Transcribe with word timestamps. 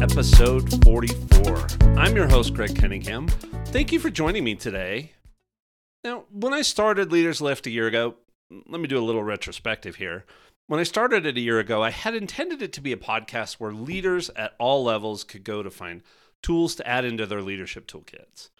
Episode 0.00 0.84
44. 0.84 1.66
I'm 1.98 2.14
your 2.14 2.28
host, 2.28 2.54
Greg 2.54 2.76
Cunningham. 2.76 3.28
Thank 3.66 3.92
you 3.92 3.98
for 3.98 4.10
joining 4.10 4.44
me 4.44 4.54
today. 4.54 5.12
Now, 6.04 6.24
when 6.30 6.52
I 6.52 6.62
started 6.62 7.10
Leaders 7.10 7.40
Lift 7.40 7.66
a 7.66 7.70
year 7.70 7.86
ago, 7.86 8.14
let 8.68 8.80
me 8.80 8.86
do 8.86 8.98
a 8.98 9.04
little 9.04 9.24
retrospective 9.24 9.96
here. 9.96 10.24
When 10.66 10.78
I 10.78 10.84
started 10.84 11.26
it 11.26 11.36
a 11.36 11.40
year 11.40 11.58
ago, 11.58 11.82
I 11.82 11.90
had 11.90 12.14
intended 12.14 12.62
it 12.62 12.72
to 12.74 12.80
be 12.80 12.92
a 12.92 12.96
podcast 12.96 13.54
where 13.54 13.72
leaders 13.72 14.30
at 14.36 14.54
all 14.58 14.84
levels 14.84 15.24
could 15.24 15.44
go 15.44 15.62
to 15.62 15.70
find 15.70 16.02
tools 16.42 16.74
to 16.76 16.86
add 16.86 17.04
into 17.04 17.26
their 17.26 17.42
leadership 17.42 17.86
toolkits. 17.86 18.50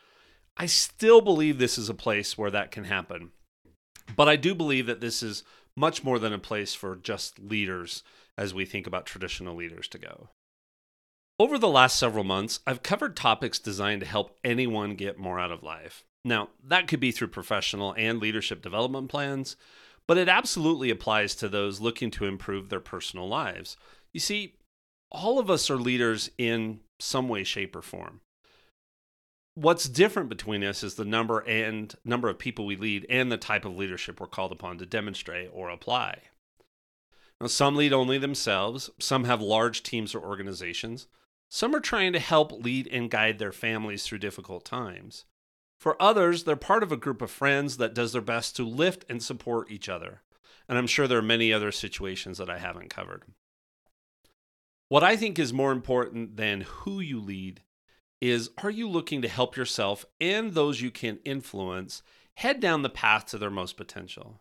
I 0.56 0.66
still 0.66 1.20
believe 1.20 1.58
this 1.58 1.78
is 1.78 1.88
a 1.88 1.94
place 1.94 2.36
where 2.36 2.50
that 2.50 2.70
can 2.70 2.84
happen. 2.84 3.30
But 4.16 4.28
I 4.28 4.36
do 4.36 4.54
believe 4.54 4.86
that 4.86 5.00
this 5.00 5.22
is 5.22 5.44
much 5.76 6.02
more 6.02 6.18
than 6.18 6.32
a 6.32 6.38
place 6.38 6.74
for 6.74 6.96
just 6.96 7.38
leaders 7.38 8.02
as 8.36 8.54
we 8.54 8.64
think 8.64 8.86
about 8.86 9.06
traditional 9.06 9.54
leaders 9.54 9.88
to 9.88 9.98
go. 9.98 10.30
Over 11.36 11.58
the 11.58 11.68
last 11.68 11.98
several 11.98 12.22
months, 12.22 12.60
I've 12.64 12.84
covered 12.84 13.16
topics 13.16 13.58
designed 13.58 14.02
to 14.02 14.06
help 14.06 14.38
anyone 14.44 14.94
get 14.94 15.18
more 15.18 15.40
out 15.40 15.50
of 15.50 15.64
life. 15.64 16.04
Now, 16.24 16.50
that 16.62 16.86
could 16.86 17.00
be 17.00 17.10
through 17.10 17.28
professional 17.28 17.92
and 17.98 18.20
leadership 18.20 18.62
development 18.62 19.08
plans, 19.08 19.56
but 20.06 20.16
it 20.16 20.28
absolutely 20.28 20.90
applies 20.90 21.34
to 21.36 21.48
those 21.48 21.80
looking 21.80 22.12
to 22.12 22.26
improve 22.26 22.68
their 22.68 22.78
personal 22.78 23.26
lives. 23.26 23.76
You 24.12 24.20
see, 24.20 24.54
all 25.10 25.40
of 25.40 25.50
us 25.50 25.68
are 25.70 25.76
leaders 25.76 26.30
in 26.38 26.80
some 27.00 27.28
way, 27.28 27.42
shape, 27.42 27.74
or 27.74 27.82
form. 27.82 28.20
What's 29.56 29.88
different 29.88 30.28
between 30.28 30.62
us 30.62 30.84
is 30.84 30.94
the 30.94 31.04
number 31.04 31.40
and 31.40 31.92
number 32.04 32.28
of 32.28 32.38
people 32.38 32.64
we 32.64 32.76
lead 32.76 33.06
and 33.10 33.30
the 33.30 33.36
type 33.36 33.64
of 33.64 33.76
leadership 33.76 34.20
we're 34.20 34.28
called 34.28 34.52
upon 34.52 34.78
to 34.78 34.86
demonstrate 34.86 35.50
or 35.52 35.68
apply. 35.68 36.18
Now, 37.40 37.48
some 37.48 37.74
lead 37.74 37.92
only 37.92 38.18
themselves, 38.18 38.90
some 39.00 39.24
have 39.24 39.42
large 39.42 39.82
teams 39.82 40.14
or 40.14 40.24
organizations, 40.24 41.08
some 41.54 41.72
are 41.72 41.78
trying 41.80 42.12
to 42.12 42.18
help 42.18 42.64
lead 42.64 42.88
and 42.88 43.08
guide 43.08 43.38
their 43.38 43.52
families 43.52 44.02
through 44.02 44.18
difficult 44.18 44.64
times. 44.64 45.24
For 45.78 45.96
others, 46.02 46.42
they're 46.42 46.56
part 46.56 46.82
of 46.82 46.90
a 46.90 46.96
group 46.96 47.22
of 47.22 47.30
friends 47.30 47.76
that 47.76 47.94
does 47.94 48.12
their 48.12 48.20
best 48.20 48.56
to 48.56 48.66
lift 48.66 49.04
and 49.08 49.22
support 49.22 49.70
each 49.70 49.88
other. 49.88 50.22
And 50.68 50.76
I'm 50.76 50.88
sure 50.88 51.06
there 51.06 51.18
are 51.18 51.22
many 51.22 51.52
other 51.52 51.70
situations 51.70 52.38
that 52.38 52.50
I 52.50 52.58
haven't 52.58 52.90
covered. 52.90 53.22
What 54.88 55.04
I 55.04 55.14
think 55.14 55.38
is 55.38 55.52
more 55.52 55.70
important 55.70 56.36
than 56.36 56.62
who 56.62 56.98
you 56.98 57.20
lead 57.20 57.62
is 58.20 58.50
are 58.58 58.70
you 58.70 58.88
looking 58.88 59.22
to 59.22 59.28
help 59.28 59.56
yourself 59.56 60.04
and 60.20 60.54
those 60.54 60.80
you 60.80 60.90
can 60.90 61.20
influence 61.24 62.02
head 62.34 62.58
down 62.58 62.82
the 62.82 62.90
path 62.90 63.26
to 63.26 63.38
their 63.38 63.48
most 63.48 63.76
potential? 63.76 64.40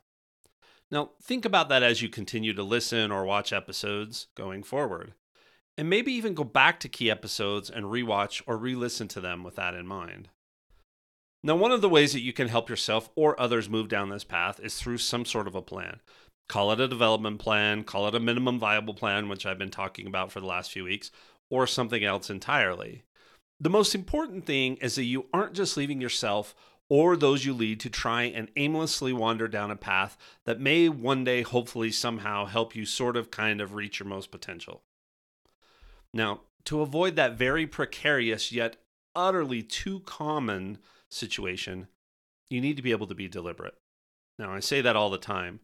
Now, 0.89 1.11
think 1.21 1.45
about 1.45 1.69
that 1.69 1.83
as 1.83 2.01
you 2.01 2.09
continue 2.09 2.55
to 2.55 2.63
listen 2.63 3.11
or 3.11 3.23
watch 3.23 3.53
episodes 3.53 4.29
going 4.33 4.63
forward 4.63 5.13
and 5.77 5.89
maybe 5.89 6.11
even 6.11 6.33
go 6.33 6.43
back 6.43 6.79
to 6.79 6.89
key 6.89 7.09
episodes 7.09 7.69
and 7.69 7.85
rewatch 7.85 8.41
or 8.45 8.57
re 8.57 8.75
listen 8.75 9.07
to 9.09 9.21
them 9.21 9.43
with 9.43 9.55
that 9.55 9.73
in 9.73 9.87
mind. 9.87 10.29
Now, 11.45 11.55
one 11.55 11.71
of 11.71 11.81
the 11.81 11.89
ways 11.89 12.13
that 12.13 12.21
you 12.21 12.31
can 12.31 12.47
help 12.47 12.69
yourself 12.69 13.09
or 13.15 13.39
others 13.39 13.69
move 13.69 13.89
down 13.89 14.09
this 14.09 14.23
path 14.23 14.59
is 14.61 14.77
through 14.77 14.99
some 14.99 15.25
sort 15.25 15.47
of 15.47 15.55
a 15.55 15.61
plan. 15.61 15.99
Call 16.47 16.71
it 16.71 16.79
a 16.79 16.87
development 16.87 17.39
plan, 17.39 17.83
call 17.83 18.07
it 18.07 18.15
a 18.15 18.19
minimum 18.19 18.59
viable 18.59 18.93
plan, 18.93 19.27
which 19.27 19.45
I've 19.45 19.57
been 19.57 19.71
talking 19.71 20.07
about 20.07 20.31
for 20.31 20.39
the 20.39 20.45
last 20.45 20.71
few 20.71 20.85
weeks, 20.85 21.11
or 21.49 21.67
something 21.67 22.03
else 22.03 22.29
entirely. 22.29 23.03
The 23.59 23.69
most 23.69 23.93
important 23.93 24.45
thing 24.45 24.77
is 24.77 24.95
that 24.95 25.03
you 25.03 25.27
aren't 25.33 25.53
just 25.53 25.77
leaving 25.77 26.01
yourself 26.01 26.55
or 26.89 27.15
those 27.15 27.45
you 27.45 27.53
lead 27.53 27.79
to 27.81 27.89
try 27.89 28.23
and 28.23 28.51
aimlessly 28.55 29.13
wander 29.13 29.47
down 29.47 29.71
a 29.71 29.75
path 29.75 30.17
that 30.45 30.59
may 30.59 30.89
one 30.89 31.23
day, 31.23 31.41
hopefully, 31.41 31.91
somehow 31.91 32.45
help 32.45 32.75
you 32.75 32.85
sort 32.85 33.17
of 33.17 33.31
kind 33.31 33.61
of 33.61 33.73
reach 33.73 33.99
your 33.99 34.07
most 34.07 34.31
potential. 34.31 34.83
Now, 36.13 36.41
to 36.65 36.81
avoid 36.81 37.15
that 37.15 37.37
very 37.37 37.67
precarious 37.67 38.51
yet 38.51 38.77
utterly 39.15 39.61
too 39.61 40.01
common 40.01 40.77
situation, 41.09 41.87
you 42.49 42.61
need 42.61 42.77
to 42.77 42.83
be 42.83 42.91
able 42.91 43.07
to 43.07 43.15
be 43.15 43.27
deliberate. 43.27 43.75
Now, 44.37 44.53
I 44.53 44.59
say 44.59 44.81
that 44.81 44.95
all 44.95 45.09
the 45.09 45.17
time. 45.17 45.59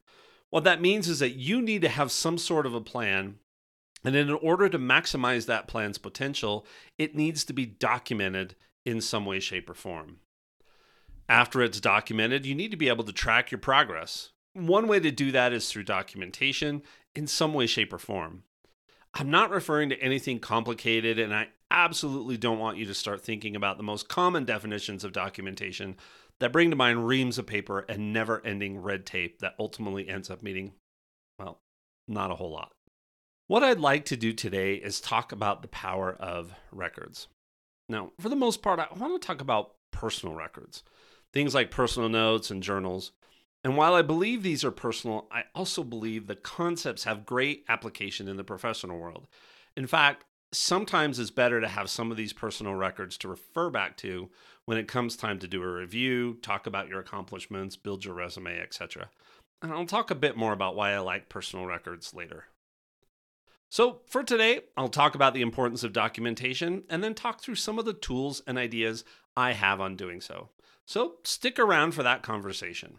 What 0.50 0.64
that 0.64 0.82
means 0.82 1.08
is 1.08 1.20
that 1.20 1.36
you 1.36 1.62
need 1.62 1.82
to 1.84 1.90
have 1.90 2.12
some 2.12 2.38
sort 2.38 2.66
of 2.66 2.74
a 2.74 2.82
plan. 2.82 3.36
And 4.04 4.16
in 4.16 4.32
order 4.32 4.70
to 4.70 4.80
maximize 4.80 5.46
that 5.46 5.68
plan's 5.68 5.98
potential, 5.98 6.66
it 6.98 7.16
needs 7.16 7.44
to 7.46 7.54
be 7.54 7.66
documented 7.66 8.56
in 8.86 9.02
some 9.02 9.26
way, 9.26 9.40
shape, 9.40 9.70
or 9.70 9.74
form. 9.74 10.20
After 11.28 11.62
it's 11.62 11.80
documented, 11.80 12.46
you 12.46 12.56
need 12.56 12.72
to 12.72 12.78
be 12.78 12.88
able 12.90 13.04
to 13.04 13.14
track 13.14 13.52
your 13.52 13.60
progress. 13.60 14.32
One 14.54 14.88
way 14.88 15.00
to 15.00 15.12
do 15.12 15.32
that 15.32 15.54
is 15.54 15.70
through 15.70 15.84
documentation 15.84 16.82
in 17.14 17.28
some 17.28 17.54
way, 17.54 17.68
shape, 17.68 17.94
or 17.94 18.00
form. 18.00 18.44
I'm 19.14 19.30
not 19.30 19.52
referring 19.52 19.90
to 19.90 20.02
anything 20.02 20.40
complicated, 20.40 21.20
and 21.20 21.34
I 21.34 21.48
absolutely 21.72 22.38
don't 22.38 22.60
want 22.60 22.78
you 22.78 22.86
to 22.86 22.94
start 22.94 23.22
thinking 23.22 23.56
about 23.56 23.78
the 23.78 23.84
most 23.84 24.08
common 24.08 24.46
definitions 24.46 25.04
of 25.04 25.14
documentation 25.14 25.98
that 26.40 26.54
bring 26.54 26.70
to 26.70 26.76
mind 26.76 27.08
reams 27.08 27.38
of 27.38 27.46
paper 27.46 27.86
and 27.90 28.14
never 28.14 28.46
ending 28.46 28.82
red 28.82 29.06
tape 29.06 29.40
that 29.40 29.56
ultimately 29.60 30.08
ends 30.08 30.30
up 30.30 30.42
meaning, 30.42 30.74
well, 31.38 31.60
not 32.08 32.32
a 32.32 32.36
whole 32.36 32.52
lot. 32.52 32.72
What 33.48 33.64
I'd 33.64 33.80
like 33.80 34.06
to 34.06 34.16
do 34.16 34.32
today 34.32 34.76
is 34.76 35.02
talk 35.02 35.32
about 35.32 35.62
the 35.62 35.68
power 35.68 36.16
of 36.20 36.54
records. 36.72 37.28
Now, 37.90 38.12
for 38.20 38.30
the 38.30 38.36
most 38.36 38.62
part, 38.62 38.80
I 38.80 38.88
want 38.96 39.20
to 39.20 39.26
talk 39.26 39.42
about 39.42 39.72
personal 39.92 40.36
records, 40.36 40.84
things 41.34 41.56
like 41.56 41.72
personal 41.72 42.10
notes 42.10 42.52
and 42.52 42.62
journals. 42.62 43.12
And 43.64 43.76
while 43.76 43.94
I 43.94 44.02
believe 44.02 44.42
these 44.42 44.64
are 44.64 44.72
personal, 44.72 45.28
I 45.32 45.44
also 45.54 45.84
believe 45.84 46.28
the 46.28 46.36
concepts 46.36 47.04
have 47.04 47.26
great 47.26 47.66
application 47.68 48.28
in 48.28 48.38
the 48.38 48.44
professional 48.44 48.98
world. 48.98 49.28
In 49.76 49.86
fact, 49.86 50.24
sometimes 50.52 51.20
it's 51.20 51.30
better 51.30 51.60
to 51.60 51.68
have 51.68 51.90
some 51.90 52.10
of 52.12 52.18
these 52.18 52.34
personal 52.34 52.76
records 52.76 53.18
to 53.18 53.28
refer 53.28 53.70
back 53.70 53.98
to 53.98 54.30
when 54.66 54.78
it 54.78 54.88
comes 54.88 55.16
time 55.16 55.40
to 55.40 55.48
do 55.48 55.62
a 55.62 55.68
review, 55.74 56.38
talk 56.42 56.68
about 56.68 56.88
your 56.88 57.00
accomplishments, 57.00 57.76
build 57.76 58.06
your 58.06 58.14
resume, 58.14 58.60
etc. 58.60 59.10
And 59.62 59.74
I'll 59.74 59.86
talk 59.86 60.10
a 60.10 60.16
bit 60.16 60.38
more 60.38 60.54
about 60.54 60.76
why 60.76 60.92
I 60.92 61.00
like 61.00 61.30
personal 61.30 61.66
records 61.66 62.14
later. 62.14 62.46
So, 63.72 64.02
for 64.08 64.24
today, 64.24 64.62
I'll 64.76 64.90
talk 64.90 65.14
about 65.14 65.36
the 65.36 65.44
importance 65.44 65.84
of 65.84 65.94
documentation 65.94 66.84
and 66.90 67.04
then 67.04 67.14
talk 67.14 67.40
through 67.40 67.56
some 67.56 67.78
of 67.78 67.86
the 67.86 67.94
tools 67.94 68.42
and 68.48 68.58
ideas 68.58 69.04
I 69.38 69.52
have 69.52 69.80
on 69.80 69.96
doing 69.96 70.22
so. 70.22 70.50
So, 70.86 71.18
stick 71.24 71.60
around 71.60 71.92
for 71.92 72.02
that 72.02 72.24
conversation. 72.24 72.98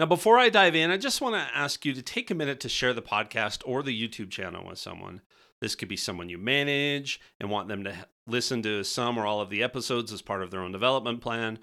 Now, 0.00 0.06
before 0.06 0.38
I 0.38 0.48
dive 0.48 0.74
in, 0.74 0.90
I 0.90 0.96
just 0.96 1.20
want 1.20 1.34
to 1.34 1.54
ask 1.54 1.84
you 1.84 1.92
to 1.92 2.00
take 2.00 2.30
a 2.30 2.34
minute 2.34 2.58
to 2.60 2.70
share 2.70 2.94
the 2.94 3.02
podcast 3.02 3.60
or 3.66 3.82
the 3.82 3.92
YouTube 4.08 4.30
channel 4.30 4.66
with 4.66 4.78
someone. 4.78 5.20
This 5.60 5.74
could 5.74 5.88
be 5.88 5.96
someone 5.98 6.30
you 6.30 6.38
manage 6.38 7.20
and 7.38 7.50
want 7.50 7.68
them 7.68 7.84
to 7.84 7.94
listen 8.26 8.62
to 8.62 8.82
some 8.82 9.18
or 9.18 9.26
all 9.26 9.42
of 9.42 9.50
the 9.50 9.62
episodes 9.62 10.10
as 10.10 10.22
part 10.22 10.42
of 10.42 10.50
their 10.50 10.62
own 10.62 10.72
development 10.72 11.20
plan. 11.20 11.58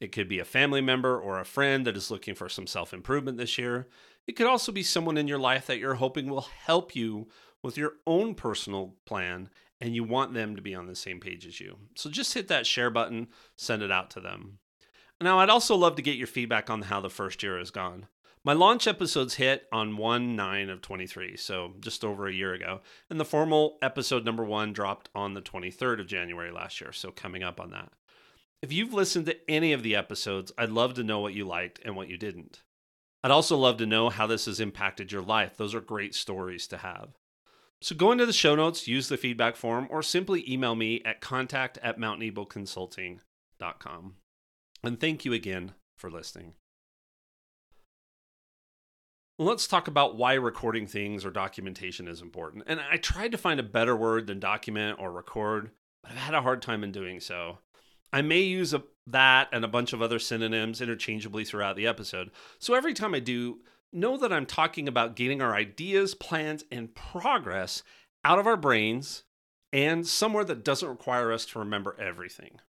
It 0.00 0.10
could 0.10 0.26
be 0.26 0.38
a 0.38 0.44
family 0.46 0.80
member 0.80 1.20
or 1.20 1.38
a 1.38 1.44
friend 1.44 1.86
that 1.86 1.94
is 1.94 2.10
looking 2.10 2.34
for 2.34 2.48
some 2.48 2.66
self 2.66 2.94
improvement 2.94 3.36
this 3.36 3.58
year. 3.58 3.88
It 4.26 4.36
could 4.36 4.46
also 4.46 4.72
be 4.72 4.82
someone 4.82 5.18
in 5.18 5.28
your 5.28 5.38
life 5.38 5.66
that 5.66 5.78
you're 5.78 5.96
hoping 5.96 6.30
will 6.30 6.48
help 6.64 6.96
you 6.96 7.28
with 7.62 7.76
your 7.76 7.96
own 8.06 8.34
personal 8.34 8.94
plan 9.04 9.50
and 9.82 9.94
you 9.94 10.02
want 10.02 10.32
them 10.32 10.56
to 10.56 10.62
be 10.62 10.74
on 10.74 10.86
the 10.86 10.96
same 10.96 11.20
page 11.20 11.46
as 11.46 11.60
you. 11.60 11.76
So 11.96 12.08
just 12.08 12.32
hit 12.32 12.48
that 12.48 12.66
share 12.66 12.88
button, 12.88 13.28
send 13.56 13.82
it 13.82 13.92
out 13.92 14.08
to 14.12 14.20
them. 14.20 14.60
Now, 15.22 15.38
I'd 15.38 15.50
also 15.50 15.76
love 15.76 15.94
to 15.96 16.02
get 16.02 16.16
your 16.16 16.26
feedback 16.26 16.68
on 16.68 16.82
how 16.82 17.00
the 17.00 17.08
first 17.08 17.42
year 17.42 17.58
has 17.58 17.70
gone. 17.70 18.08
My 18.44 18.54
launch 18.54 18.88
episodes 18.88 19.34
hit 19.34 19.68
on 19.72 19.96
1 19.96 20.34
9 20.34 20.68
of 20.68 20.82
23, 20.82 21.36
so 21.36 21.74
just 21.78 22.04
over 22.04 22.26
a 22.26 22.32
year 22.32 22.54
ago. 22.54 22.80
And 23.08 23.20
the 23.20 23.24
formal 23.24 23.78
episode 23.80 24.24
number 24.24 24.44
one 24.44 24.72
dropped 24.72 25.10
on 25.14 25.34
the 25.34 25.40
23rd 25.40 26.00
of 26.00 26.08
January 26.08 26.50
last 26.50 26.80
year, 26.80 26.90
so 26.90 27.12
coming 27.12 27.44
up 27.44 27.60
on 27.60 27.70
that. 27.70 27.92
If 28.62 28.72
you've 28.72 28.92
listened 28.92 29.26
to 29.26 29.38
any 29.48 29.72
of 29.72 29.84
the 29.84 29.94
episodes, 29.94 30.50
I'd 30.58 30.70
love 30.70 30.94
to 30.94 31.04
know 31.04 31.20
what 31.20 31.34
you 31.34 31.44
liked 31.44 31.78
and 31.84 31.94
what 31.94 32.08
you 32.08 32.16
didn't. 32.16 32.62
I'd 33.22 33.30
also 33.30 33.56
love 33.56 33.76
to 33.76 33.86
know 33.86 34.08
how 34.08 34.26
this 34.26 34.46
has 34.46 34.58
impacted 34.58 35.12
your 35.12 35.22
life. 35.22 35.56
Those 35.56 35.74
are 35.74 35.80
great 35.80 36.16
stories 36.16 36.66
to 36.68 36.78
have. 36.78 37.10
So 37.80 37.94
go 37.94 38.10
into 38.10 38.26
the 38.26 38.32
show 38.32 38.56
notes, 38.56 38.88
use 38.88 39.08
the 39.08 39.16
feedback 39.16 39.54
form, 39.54 39.86
or 39.88 40.02
simply 40.02 40.44
email 40.52 40.74
me 40.74 41.00
at 41.04 41.20
contact 41.20 41.78
at 41.78 41.96
mtneboconsulting.com. 41.96 44.14
And 44.84 44.98
thank 44.98 45.24
you 45.24 45.32
again 45.32 45.72
for 45.96 46.10
listening. 46.10 46.54
Let's 49.38 49.66
talk 49.66 49.88
about 49.88 50.16
why 50.16 50.34
recording 50.34 50.86
things 50.86 51.24
or 51.24 51.30
documentation 51.30 52.06
is 52.06 52.20
important. 52.20 52.64
And 52.66 52.80
I 52.80 52.96
tried 52.96 53.32
to 53.32 53.38
find 53.38 53.58
a 53.58 53.64
better 53.64 53.96
word 53.96 54.26
than 54.26 54.40
document 54.40 54.98
or 55.00 55.10
record, 55.10 55.70
but 56.02 56.12
I've 56.12 56.18
had 56.18 56.34
a 56.34 56.42
hard 56.42 56.62
time 56.62 56.84
in 56.84 56.92
doing 56.92 57.20
so. 57.20 57.58
I 58.12 58.22
may 58.22 58.40
use 58.40 58.74
a, 58.74 58.82
that 59.06 59.48
and 59.52 59.64
a 59.64 59.68
bunch 59.68 59.92
of 59.92 60.02
other 60.02 60.18
synonyms 60.18 60.80
interchangeably 60.80 61.44
throughout 61.44 61.76
the 61.76 61.86
episode. 61.86 62.30
So 62.58 62.74
every 62.74 62.92
time 62.92 63.14
I 63.14 63.20
do, 63.20 63.60
know 63.92 64.16
that 64.16 64.32
I'm 64.32 64.46
talking 64.46 64.86
about 64.86 65.16
getting 65.16 65.40
our 65.40 65.54
ideas, 65.54 66.14
plans, 66.14 66.64
and 66.70 66.94
progress 66.94 67.82
out 68.24 68.38
of 68.38 68.46
our 68.46 68.56
brains 68.56 69.24
and 69.72 70.06
somewhere 70.06 70.44
that 70.44 70.64
doesn't 70.64 70.88
require 70.88 71.32
us 71.32 71.46
to 71.46 71.58
remember 71.58 71.96
everything. 71.98 72.60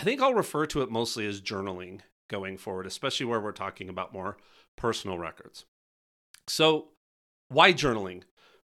I 0.00 0.02
think 0.02 0.22
I'll 0.22 0.32
refer 0.32 0.64
to 0.64 0.80
it 0.80 0.90
mostly 0.90 1.26
as 1.26 1.42
journaling 1.42 2.00
going 2.30 2.56
forward, 2.56 2.86
especially 2.86 3.26
where 3.26 3.40
we're 3.40 3.52
talking 3.52 3.90
about 3.90 4.14
more 4.14 4.38
personal 4.74 5.18
records. 5.18 5.66
So, 6.48 6.88
why 7.48 7.74
journaling? 7.74 8.22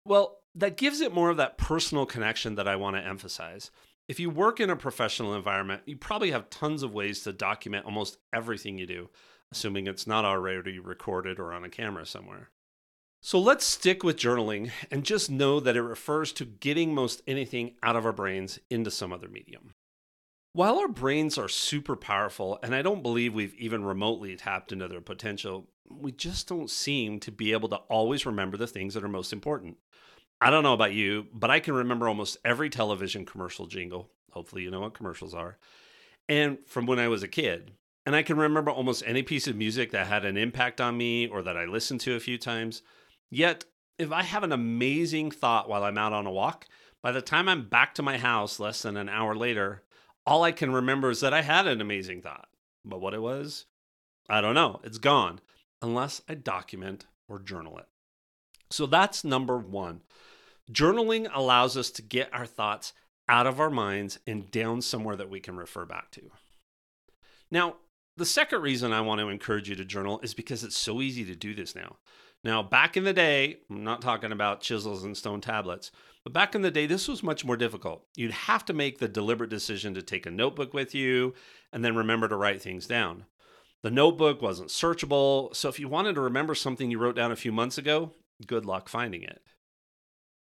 Well, 0.05 0.39
that 0.55 0.77
gives 0.77 1.01
it 1.01 1.13
more 1.13 1.31
of 1.31 1.37
that 1.39 1.59
personal 1.59 2.07
connection 2.07 2.55
that 2.55 2.69
I 2.69 2.77
want 2.77 2.95
to 2.95 3.05
emphasize. 3.05 3.73
If 4.09 4.21
you 4.21 4.31
work 4.31 4.61
in 4.61 4.71
a 4.71 4.77
professional 4.77 5.35
environment, 5.35 5.83
you 5.85 5.97
probably 5.97 6.31
have 6.31 6.49
tons 6.49 6.85
of 6.85 6.95
ways 6.95 7.23
to 7.23 7.33
document 7.33 7.87
almost 7.87 8.19
everything 8.33 8.79
you 8.79 8.87
do, 8.87 9.11
assuming 9.51 9.89
it's 9.89 10.07
not 10.07 10.25
already 10.25 10.79
recorded 10.79 11.41
or 11.41 11.53
on 11.53 11.65
a 11.65 11.69
camera 11.69 12.07
somewhere. 12.07 12.51
So 13.21 13.41
let's 13.41 13.67
stick 13.67 14.05
with 14.05 14.17
journaling 14.17 14.71
and 14.93 15.03
just 15.03 15.29
know 15.29 15.59
that 15.59 15.77
it 15.77 15.83
refers 15.83 16.33
to 16.35 16.45
getting 16.45 16.95
most 16.95 17.21
anything 17.27 17.75
out 17.83 17.97
of 17.97 18.07
our 18.07 18.13
brains 18.13 18.61
into 18.71 18.93
some 18.93 19.13
other 19.13 19.29
medium. 19.29 19.73
While 20.57 20.79
our 20.79 20.89
brains 20.89 21.37
are 21.37 21.51
super 21.51 21.97
powerful, 21.97 22.59
and 22.63 22.75
I 22.75 22.81
don't 22.81 23.03
believe 23.03 23.35
we've 23.35 23.53
even 23.57 23.85
remotely 23.85 24.35
tapped 24.37 24.73
into 24.73 24.89
their 24.89 25.03
potential, 25.03 25.69
we 25.87 26.13
just 26.13 26.49
don't 26.49 26.71
seem 26.71 27.21
to 27.21 27.31
be 27.31 27.53
able 27.53 27.69
to 27.69 27.77
always 27.91 28.25
remember 28.25 28.57
the 28.57 28.67
things 28.67 28.95
that 28.95 29.05
are 29.05 29.09
most 29.09 29.35
important. 29.35 29.77
I 30.41 30.49
don't 30.49 30.63
know 30.63 30.73
about 30.73 30.95
you, 30.95 31.27
but 31.35 31.51
I 31.51 31.61
can 31.61 31.75
remember 31.75 32.09
almost 32.09 32.39
every 32.43 32.71
television 32.71 33.27
commercial 33.27 33.67
jingle. 33.67 34.09
Hopefully, 34.31 34.63
you 34.63 34.71
know 34.71 34.81
what 34.81 34.95
commercials 34.95 35.35
are. 35.35 35.59
And 36.27 36.57
from 36.65 36.87
when 36.87 36.99
I 36.99 37.09
was 37.09 37.23
a 37.23 37.29
kid. 37.29 37.73
And 38.07 38.17
I 38.17 38.23
can 38.23 38.39
remember 38.39 38.71
almost 38.71 39.03
any 39.05 39.23
piece 39.23 39.47
of 39.47 39.57
music 39.57 39.91
that 39.91 40.07
had 40.07 40.25
an 40.25 40.39
impact 40.39 40.81
on 40.81 40.97
me 40.97 41.27
or 41.27 41.43
that 41.43 41.59
I 41.59 41.67
listened 41.67 42.01
to 42.01 42.17
a 42.17 42.21
few 42.21 42.39
times. 42.39 42.81
Yet, 43.29 43.67
if 43.99 44.11
I 44.11 44.23
have 44.23 44.43
an 44.43 44.53
amazing 44.53 45.33
thought 45.33 45.69
while 45.69 45.85
I'm 45.85 45.99
out 45.99 46.15
on 46.15 46.25
a 46.25 46.33
walk, 46.33 46.67
by 47.03 47.13
the 47.13 47.21
time 47.21 47.47
I'm 47.47 47.69
back 47.69 47.95
to 47.97 48.03
my 48.03 48.17
house 48.17 48.59
less 48.59 48.81
than 48.81 48.97
an 48.97 49.11
hour 49.11 49.37
later, 49.37 49.83
all 50.27 50.43
I 50.43 50.53
can 50.53 50.73
remember 50.73 51.11
is 51.11 51.21
that 51.21 51.35
I 51.35 51.43
had 51.43 51.67
an 51.67 51.81
amazing 51.81 52.23
thought. 52.23 52.49
But 52.85 53.01
what 53.01 53.15
it 53.15 53.23
was, 53.23 53.67
I 54.29 54.41
don't 54.41 54.55
know. 54.55 54.81
It's 54.85 54.99
gone 54.99 55.41
unless 55.83 56.23
I 56.29 56.35
document 56.35 57.07
or 57.29 57.39
journal 57.39 57.79
it. 57.79 57.87
So 58.71 58.87
that's 58.87 59.25
number 59.25 59.59
one. 59.59 60.03
Journaling 60.71 61.29
allows 61.33 61.77
us 61.77 61.91
to 61.93 62.03
get 62.03 62.33
our 62.33 62.47
thoughts 62.47 62.93
out 63.29 63.47
of 63.47 63.61
our 63.61 63.71
minds 63.71 64.19
and 64.27 64.51
down 64.51 64.83
somewhere 64.83 65.17
that 65.17 65.31
we 65.31 65.41
can 65.41 65.57
refer 65.57 65.85
back 65.85 66.11
to. 66.13 66.31
Now, 67.51 67.77
the 68.17 68.25
second 68.25 68.63
reason 68.63 68.93
I 68.93 69.03
want 69.03 69.21
to 69.21 69.29
encourage 69.29 69.69
you 69.69 69.77
to 69.77 69.85
journal 69.85 70.21
is 70.23 70.35
because 70.35 70.65
it's 70.65 70.77
so 70.77 71.01
easy 71.01 71.25
to 71.25 71.35
do 71.35 71.55
this 71.55 71.75
now. 71.75 71.97
Now, 72.43 72.63
back 72.63 72.97
in 72.97 73.05
the 73.05 73.13
day, 73.13 73.59
I'm 73.71 73.85
not 73.85 74.03
talking 74.03 74.33
about 74.33 74.61
chisels 74.61 75.05
and 75.05 75.17
stone 75.17 75.41
tablets, 75.41 75.91
but 76.27 76.33
back 76.33 76.57
in 76.57 76.63
the 76.63 76.73
day, 76.73 76.87
this 76.87 77.07
was 77.07 77.23
much 77.23 77.45
more 77.45 77.57
difficult. 77.57 78.05
You'd 78.17 78.33
have 78.33 78.65
to 78.65 78.73
make 78.73 78.99
the 78.99 79.07
deliberate 79.07 79.49
decision 79.49 79.95
to 79.95 80.03
take 80.03 80.27
a 80.27 80.31
notebook 80.33 80.75
with 80.75 80.93
you 80.93 81.35
and 81.73 81.85
then 81.85 81.95
remember 81.95 82.27
to 82.27 82.35
write 82.35 82.61
things 82.61 82.89
down. 82.89 83.27
The 83.85 83.93
notebook 83.93 84.43
wasn't 84.43 84.71
searchable, 84.71 85.55
so 85.55 85.69
if 85.69 85.79
you 85.79 85.87
wanted 85.87 86.17
to 86.17 86.21
remember 86.21 86.57
something 86.57 86.91
you 86.91 86.99
wrote 86.99 87.15
down 87.15 87.31
a 87.31 87.37
few 87.37 87.53
months 87.53 87.79
ago, 87.79 88.11
good 88.45 88.67
luck 88.67 88.89
finding 88.89 89.23
it. 89.23 89.41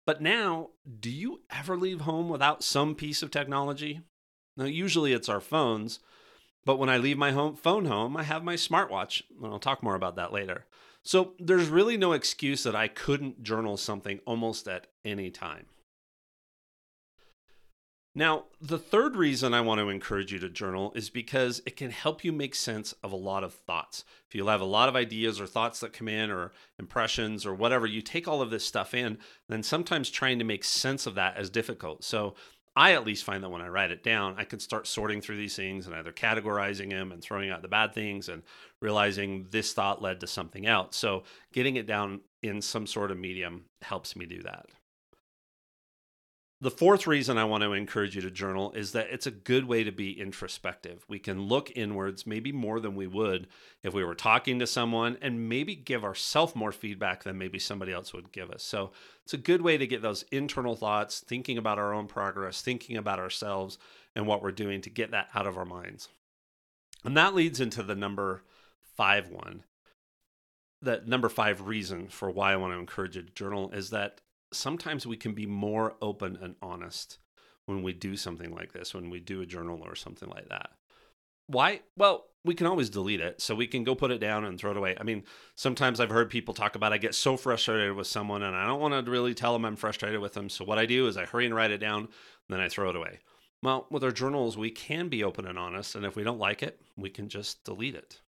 But 0.07 0.23
now, 0.23 0.69
do 1.01 1.11
you 1.11 1.41
ever 1.51 1.77
leave 1.77 2.03
home 2.03 2.29
without 2.29 2.63
some 2.63 2.95
piece 2.95 3.21
of 3.21 3.33
technology? 3.33 4.03
Now, 4.57 4.67
usually 4.67 5.13
it's 5.13 5.29
our 5.29 5.41
phones, 5.41 5.99
but 6.65 6.79
when 6.79 6.89
I 6.89 6.99
leave 6.99 7.19
my 7.19 7.33
home 7.33 7.57
phone 7.57 7.87
home, 7.87 8.17
I 8.17 8.23
have 8.23 8.45
my 8.45 8.55
smartwatch. 8.55 9.23
And 9.43 9.53
I'll 9.53 9.59
talk 9.59 9.83
more 9.83 9.97
about 9.97 10.15
that 10.15 10.33
later. 10.33 10.67
So 11.05 11.35
there's 11.39 11.69
really 11.69 11.97
no 11.97 12.13
excuse 12.13 12.63
that 12.63 12.75
I 12.75 12.89
couldn't 12.89 13.43
journal 13.43 13.77
something 13.77 14.21
almost 14.25 14.67
at 14.67 14.87
any 15.05 15.31
time. 15.31 15.67
Now, 18.17 18.45
the 18.61 18.79
third 18.79 19.17
reason 19.17 19.55
I 19.55 19.61
want 19.61 19.81
to 19.81 19.89
encourage 19.89 20.33
you 20.33 20.39
to 20.39 20.49
journal 20.49 20.93
is 20.95 21.11
because 21.11 21.61
it 21.67 21.77
can 21.77 21.91
help 21.91 22.23
you 22.23 22.33
make 22.33 22.55
sense 22.55 22.95
of 23.03 23.11
a 23.11 23.17
lot 23.17 23.43
of 23.43 23.53
thoughts. 23.53 24.05
If 24.29 24.37
you 24.37 24.47
have 24.47 24.61
a 24.61 24.65
lot 24.65 24.89
of 24.89 24.95
ideas 24.95 25.41
or 25.41 25.49
thoughts 25.49 25.81
that 25.81 25.93
come 25.93 26.07
in, 26.07 26.31
or 26.31 26.53
impressions, 26.79 27.45
or 27.45 27.55
whatever, 27.55 27.89
you 27.89 28.01
take 28.01 28.29
all 28.29 28.41
of 28.41 28.51
this 28.51 28.65
stuff 28.65 28.95
in, 28.95 29.19
then 29.49 29.65
sometimes 29.65 30.11
trying 30.11 30.39
to 30.39 30.45
make 30.45 30.63
sense 30.63 31.09
of 31.09 31.17
that 31.17 31.41
is 31.41 31.51
difficult. 31.51 32.05
So, 32.05 32.37
I 32.77 32.95
at 32.95 33.07
least 33.07 33.25
find 33.25 33.43
that 33.45 33.51
when 33.51 33.63
I 33.63 33.69
write 33.69 33.93
it 33.93 34.03
down, 34.03 34.35
I 34.37 34.45
can 34.45 34.59
start 34.59 34.87
sorting 34.87 35.21
through 35.21 35.37
these 35.37 35.55
things 35.55 35.87
and 35.87 35.95
either 35.95 36.13
categorizing 36.13 36.91
them 36.91 37.13
and 37.13 37.23
throwing 37.23 37.51
out 37.51 37.63
the 37.63 37.69
bad 37.69 37.95
things 37.95 38.29
and 38.29 38.43
realizing 38.81 39.47
this 39.51 39.73
thought 39.73 40.03
led 40.03 40.21
to 40.21 40.27
something 40.27 40.67
else. 40.67 40.97
So, 40.97 41.23
getting 41.53 41.77
it 41.77 41.87
down 41.87 42.21
in 42.43 42.61
some 42.61 42.87
sort 42.87 43.13
of 43.13 43.19
medium 43.19 43.67
helps 43.83 44.17
me 44.17 44.27
do 44.27 44.43
that. 44.43 44.67
The 46.65 46.71
fourth 46.71 47.07
reason 47.07 47.37
I 47.37 47.45
want 47.45 47.63
to 47.63 47.75
encourage 47.75 48.17
you 48.17 48.23
to 48.23 48.31
journal 48.31 48.73
is 48.73 48.93
that 48.93 49.09
it's 49.11 49.27
a 49.27 49.31
good 49.31 49.67
way 49.67 49.85
to 49.85 49.93
be 49.93 50.19
introspective. 50.19 51.05
We 51.09 51.19
can 51.19 51.43
look 51.43 51.71
inwards, 51.77 52.27
maybe 52.27 52.53
more 52.53 52.81
than 52.81 52.95
we 52.95 53.07
would 53.07 53.49
if 53.83 53.93
we 53.93 54.03
were 54.03 54.15
talking 54.15 54.59
to 54.61 54.67
someone, 54.67 55.19
and 55.21 55.47
maybe 55.51 55.75
give 55.75 56.05
ourselves 56.05 56.57
more 56.57 56.73
feedback 56.73 57.23
than 57.23 57.37
maybe 57.37 57.59
somebody 57.59 57.93
else 57.93 58.15
would 58.15 58.33
give 58.33 58.51
us. 58.51 58.63
So 58.63 58.93
it's 59.25 59.35
a 59.35 59.37
good 59.37 59.61
way 59.61 59.77
to 59.77 59.87
get 59.87 60.01
those 60.01 60.25
internal 60.33 60.75
thoughts, 60.75 61.21
thinking 61.21 61.59
about 61.59 61.79
our 61.79 61.93
own 61.93 62.07
progress, 62.07 62.63
thinking 62.63 62.97
about 62.97 63.19
ourselves 63.19 63.77
and 64.17 64.27
what 64.27 64.43
we're 64.43 64.51
doing 64.51 64.81
to 64.81 64.89
get 64.89 65.11
that 65.11 65.29
out 65.35 65.47
of 65.47 65.59
our 65.59 65.67
minds. 65.67 66.09
And 67.05 67.15
that 67.15 67.35
leads 67.35 67.61
into 67.61 67.83
the 67.83 67.95
number 67.95 68.43
five 68.97 69.29
one. 69.29 69.65
That 70.81 71.07
number 71.07 71.29
five 71.29 71.67
reason 71.67 72.09
for 72.09 72.31
why 72.31 72.55
I 72.55 72.57
want 72.57 72.73
to 72.73 72.79
encourage 72.79 73.17
you 73.17 73.23
to 73.23 73.35
journal 73.35 73.71
is 73.73 73.91
that 73.91 74.23
sometimes 74.55 75.07
we 75.07 75.17
can 75.17 75.33
be 75.33 75.47
more 75.47 75.97
open 76.01 76.39
and 76.41 76.55
honest 76.63 77.19
when 77.67 77.83
we 77.83 77.93
do 77.93 78.17
something 78.17 78.55
like 78.55 78.73
this, 78.73 78.95
when 78.95 79.11
we 79.11 79.21
do 79.21 79.41
a 79.41 79.47
journal 79.47 79.81
or 79.83 79.95
something 79.95 80.29
like 80.29 80.49
that. 80.49 80.71
Why? 81.47 81.81
Well, 81.97 82.27
we 82.45 82.55
can 82.55 82.67
always 82.67 82.91
delete 82.91 83.21
it. 83.21 83.41
So 83.41 83.55
we 83.55 83.67
can 83.67 83.85
go 83.85 83.95
put 83.95 84.11
it 84.11 84.19
down 84.19 84.45
and 84.45 84.59
throw 84.59 84.71
it 84.71 84.77
away. 84.77 84.97
I 84.99 85.03
mean, 85.03 85.25
sometimes 85.55 85.99
I've 85.99 86.11
heard 86.11 86.31
people 86.31 86.55
talk 86.55 86.75
about 86.75 86.93
I 86.93 86.99
get 86.99 87.15
so 87.15 87.37
frustrated 87.37 87.97
with 87.97 88.07
someone 88.07 88.43
and 88.43 88.55
I 88.55 88.67
don't 88.67 88.81
want 88.81 89.05
to 89.05 89.11
really 89.11 89.35
tell 89.35 89.53
them 89.53 89.65
I'm 89.65 89.77
frustrated 89.77 90.21
with 90.21 90.35
them. 90.35 90.49
So 90.49 90.65
what 90.65 90.79
I 90.79 90.87
do 90.87 91.07
is 91.07 91.17
I 91.17 91.25
hurry 91.25 91.47
and 91.47 91.55
write 91.55 91.71
it 91.71 91.79
down, 91.79 92.09
then 92.49 92.61
I 92.61 92.69
throw 92.69 92.91
it 92.91 92.97
away. 92.97 93.21
Well, 93.63 93.87
with 93.91 94.05
our 94.05 94.13
journals, 94.13 94.59
we 94.59 94.71
can 94.71 95.09
be 95.09 95.25
open 95.25 95.47
and 95.47 95.59
honest. 95.59 95.95
And 95.95 96.05
if 96.05 96.17
we 96.17 96.23
don't 96.23 96.39
like 96.39 96.63
it, 96.63 96.81
we 96.97 97.09
can 97.09 97.29
just 97.31 97.65
delete 97.65 97.95
it. 97.95 98.21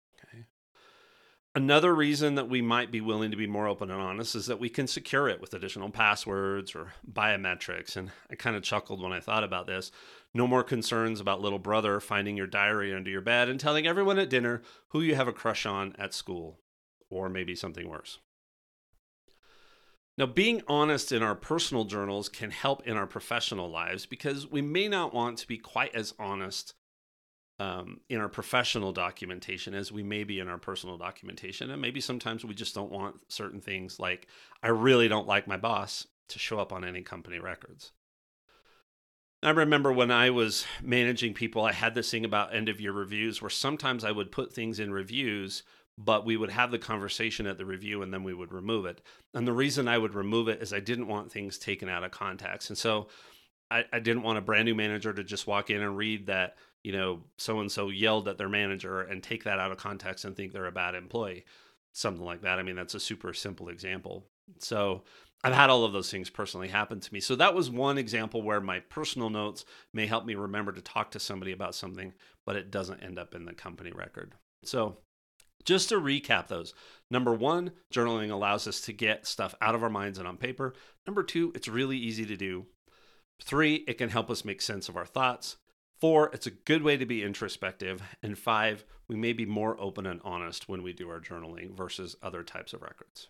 Another 1.56 1.94
reason 1.94 2.34
that 2.34 2.48
we 2.48 2.60
might 2.60 2.90
be 2.90 3.00
willing 3.00 3.30
to 3.30 3.36
be 3.36 3.46
more 3.46 3.68
open 3.68 3.88
and 3.88 4.00
honest 4.00 4.34
is 4.34 4.46
that 4.46 4.58
we 4.58 4.68
can 4.68 4.88
secure 4.88 5.28
it 5.28 5.40
with 5.40 5.54
additional 5.54 5.88
passwords 5.88 6.74
or 6.74 6.94
biometrics. 7.08 7.96
And 7.96 8.10
I 8.28 8.34
kind 8.34 8.56
of 8.56 8.64
chuckled 8.64 9.00
when 9.00 9.12
I 9.12 9.20
thought 9.20 9.44
about 9.44 9.68
this. 9.68 9.92
No 10.34 10.48
more 10.48 10.64
concerns 10.64 11.20
about 11.20 11.40
little 11.40 11.60
brother 11.60 12.00
finding 12.00 12.36
your 12.36 12.48
diary 12.48 12.92
under 12.92 13.08
your 13.08 13.20
bed 13.20 13.48
and 13.48 13.60
telling 13.60 13.86
everyone 13.86 14.18
at 14.18 14.30
dinner 14.30 14.62
who 14.88 15.00
you 15.00 15.14
have 15.14 15.28
a 15.28 15.32
crush 15.32 15.64
on 15.64 15.94
at 15.96 16.12
school, 16.12 16.58
or 17.08 17.28
maybe 17.28 17.54
something 17.54 17.88
worse. 17.88 18.18
Now, 20.18 20.26
being 20.26 20.62
honest 20.66 21.12
in 21.12 21.22
our 21.22 21.36
personal 21.36 21.84
journals 21.84 22.28
can 22.28 22.50
help 22.50 22.84
in 22.84 22.96
our 22.96 23.06
professional 23.06 23.70
lives 23.70 24.06
because 24.06 24.50
we 24.50 24.62
may 24.62 24.88
not 24.88 25.14
want 25.14 25.38
to 25.38 25.46
be 25.46 25.58
quite 25.58 25.94
as 25.94 26.14
honest 26.18 26.74
um, 27.60 28.00
in 28.08 28.20
our 28.20 28.28
professional 28.28 28.92
documentation 28.92 29.74
as 29.74 29.92
we 29.92 30.02
may 30.02 30.24
be 30.24 30.40
in 30.40 30.48
our 30.48 30.58
personal 30.58 30.96
documentation. 30.96 31.70
And 31.70 31.80
maybe 31.80 32.00
sometimes 32.00 32.44
we 32.44 32.54
just 32.54 32.74
don't 32.74 32.90
want 32.90 33.16
certain 33.28 33.60
things 33.60 34.00
like, 34.00 34.26
I 34.62 34.68
really 34.68 35.08
don't 35.08 35.28
like 35.28 35.46
my 35.46 35.56
boss 35.56 36.06
to 36.28 36.38
show 36.38 36.58
up 36.58 36.72
on 36.72 36.84
any 36.84 37.02
company 37.02 37.38
records. 37.38 37.92
I 39.42 39.50
remember 39.50 39.92
when 39.92 40.10
I 40.10 40.30
was 40.30 40.64
managing 40.82 41.34
people, 41.34 41.64
I 41.64 41.72
had 41.72 41.94
this 41.94 42.10
thing 42.10 42.24
about 42.24 42.54
end 42.54 42.70
of 42.70 42.80
year 42.80 42.92
reviews 42.92 43.42
where 43.42 43.50
sometimes 43.50 44.02
I 44.02 44.10
would 44.10 44.32
put 44.32 44.54
things 44.54 44.80
in 44.80 44.90
reviews, 44.90 45.64
but 45.98 46.24
we 46.24 46.36
would 46.36 46.50
have 46.50 46.70
the 46.70 46.78
conversation 46.78 47.46
at 47.46 47.58
the 47.58 47.66
review 47.66 48.02
and 48.02 48.12
then 48.12 48.24
we 48.24 48.32
would 48.32 48.52
remove 48.52 48.86
it. 48.86 49.02
And 49.34 49.46
the 49.46 49.52
reason 49.52 49.86
I 49.86 49.98
would 49.98 50.14
remove 50.14 50.48
it 50.48 50.62
is 50.62 50.72
I 50.72 50.80
didn't 50.80 51.08
want 51.08 51.30
things 51.30 51.58
taken 51.58 51.90
out 51.90 52.04
of 52.04 52.10
context. 52.10 52.70
And 52.70 52.78
so 52.78 53.08
I, 53.70 53.84
I 53.92 53.98
didn't 53.98 54.22
want 54.22 54.38
a 54.38 54.42
brand 54.42 54.64
new 54.64 54.74
manager 54.74 55.12
to 55.12 55.22
just 55.22 55.46
walk 55.46 55.68
in 55.68 55.82
and 55.82 55.96
read 55.96 56.26
that 56.26 56.56
you 56.84 56.92
know, 56.92 57.24
so 57.38 57.58
and 57.60 57.72
so 57.72 57.88
yelled 57.88 58.28
at 58.28 58.38
their 58.38 58.48
manager 58.48 59.00
and 59.00 59.22
take 59.22 59.44
that 59.44 59.58
out 59.58 59.72
of 59.72 59.78
context 59.78 60.24
and 60.24 60.36
think 60.36 60.52
they're 60.52 60.66
a 60.66 60.72
bad 60.72 60.94
employee. 60.94 61.44
Something 61.92 62.24
like 62.24 62.42
that. 62.42 62.58
I 62.58 62.62
mean, 62.62 62.76
that's 62.76 62.94
a 62.94 63.00
super 63.00 63.32
simple 63.32 63.68
example. 63.68 64.26
So 64.58 65.02
I've 65.42 65.54
had 65.54 65.70
all 65.70 65.84
of 65.84 65.92
those 65.92 66.10
things 66.10 66.28
personally 66.28 66.68
happen 66.68 67.00
to 67.00 67.12
me. 67.12 67.20
So 67.20 67.36
that 67.36 67.54
was 67.54 67.70
one 67.70 67.98
example 67.98 68.42
where 68.42 68.60
my 68.60 68.80
personal 68.80 69.30
notes 69.30 69.64
may 69.92 70.06
help 70.06 70.26
me 70.26 70.34
remember 70.34 70.72
to 70.72 70.80
talk 70.80 71.10
to 71.12 71.20
somebody 71.20 71.52
about 71.52 71.74
something, 71.74 72.12
but 72.44 72.56
it 72.56 72.70
doesn't 72.70 73.02
end 73.02 73.18
up 73.18 73.34
in 73.34 73.44
the 73.44 73.54
company 73.54 73.90
record. 73.92 74.34
So 74.64 74.98
just 75.64 75.88
to 75.88 76.00
recap 76.00 76.48
those 76.48 76.74
number 77.10 77.32
one, 77.32 77.72
journaling 77.92 78.30
allows 78.30 78.66
us 78.66 78.80
to 78.82 78.92
get 78.92 79.26
stuff 79.26 79.54
out 79.62 79.74
of 79.74 79.82
our 79.82 79.90
minds 79.90 80.18
and 80.18 80.28
on 80.28 80.36
paper. 80.36 80.74
Number 81.06 81.22
two, 81.22 81.52
it's 81.54 81.68
really 81.68 81.96
easy 81.96 82.26
to 82.26 82.36
do. 82.36 82.66
Three, 83.42 83.84
it 83.86 83.98
can 83.98 84.10
help 84.10 84.30
us 84.30 84.44
make 84.44 84.60
sense 84.60 84.88
of 84.88 84.96
our 84.96 85.06
thoughts. 85.06 85.56
Four, 86.04 86.28
it's 86.34 86.46
a 86.46 86.50
good 86.50 86.82
way 86.82 86.98
to 86.98 87.06
be 87.06 87.22
introspective. 87.22 88.02
And 88.22 88.36
five, 88.36 88.84
we 89.08 89.16
may 89.16 89.32
be 89.32 89.46
more 89.46 89.80
open 89.80 90.04
and 90.04 90.20
honest 90.22 90.68
when 90.68 90.82
we 90.82 90.92
do 90.92 91.08
our 91.08 91.18
journaling 91.18 91.74
versus 91.74 92.14
other 92.22 92.42
types 92.42 92.74
of 92.74 92.82
records. 92.82 93.28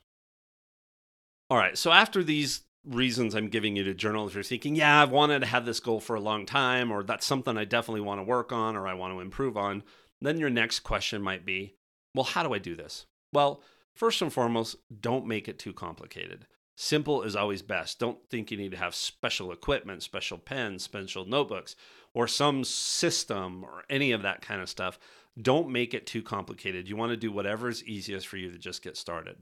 All 1.49 1.57
right, 1.57 1.79
so 1.79 1.93
after 1.93 2.25
these 2.25 2.63
reasons 2.85 3.37
I'm 3.37 3.47
giving 3.47 3.77
you 3.77 3.85
to 3.85 3.95
journal, 3.95 4.27
if 4.27 4.35
you're 4.35 4.43
thinking, 4.43 4.75
yeah, 4.75 5.01
I've 5.01 5.13
wanted 5.13 5.39
to 5.39 5.47
have 5.47 5.65
this 5.65 5.79
goal 5.79 6.01
for 6.01 6.17
a 6.17 6.21
long 6.21 6.47
time, 6.47 6.91
or 6.91 7.05
that's 7.05 7.25
something 7.25 7.57
I 7.57 7.65
definitely 7.65 8.01
want 8.01 8.19
to 8.19 8.25
work 8.25 8.51
on 8.51 8.75
or 8.75 8.89
I 8.89 8.95
want 8.95 9.15
to 9.15 9.21
improve 9.21 9.57
on, 9.57 9.85
then 10.21 10.41
your 10.41 10.51
next 10.51 10.81
question 10.81 11.23
might 11.23 11.47
be, 11.47 11.77
well, 12.13 12.25
how 12.25 12.43
do 12.43 12.55
I 12.55 12.59
do 12.59 12.75
this? 12.75 13.07
Well, 13.33 13.63
first 13.95 14.21
and 14.21 14.33
foremost, 14.33 14.79
don't 15.01 15.29
make 15.29 15.47
it 15.47 15.61
too 15.61 15.75
complicated. 15.75 16.49
Simple 16.77 17.23
is 17.23 17.37
always 17.37 17.63
best. 17.63 18.01
Don't 18.01 18.19
think 18.31 18.51
you 18.51 18.57
need 18.57 18.73
to 18.73 18.77
have 18.77 18.97
special 18.97 19.53
equipment, 19.53 20.03
special 20.03 20.39
pens, 20.39 20.83
special 20.83 21.25
notebooks, 21.25 21.77
or 22.15 22.29
some 22.29 22.65
system 22.65 23.65
or 23.65 23.83
any 23.91 24.13
of 24.13 24.23
that 24.23 24.41
kind 24.41 24.63
of 24.63 24.71
stuff. 24.71 24.99
Don't 25.41 25.69
make 25.69 25.93
it 25.93 26.07
too 26.07 26.23
complicated. 26.23 26.89
You 26.89 26.97
want 26.97 27.11
to 27.11 27.17
do 27.17 27.33
whatever 27.33 27.69
is 27.69 27.85
easiest 27.85 28.29
for 28.29 28.37
you 28.37 28.51
to 28.53 28.59
just 28.59 28.83
get 28.83 28.97
started. 28.97 29.37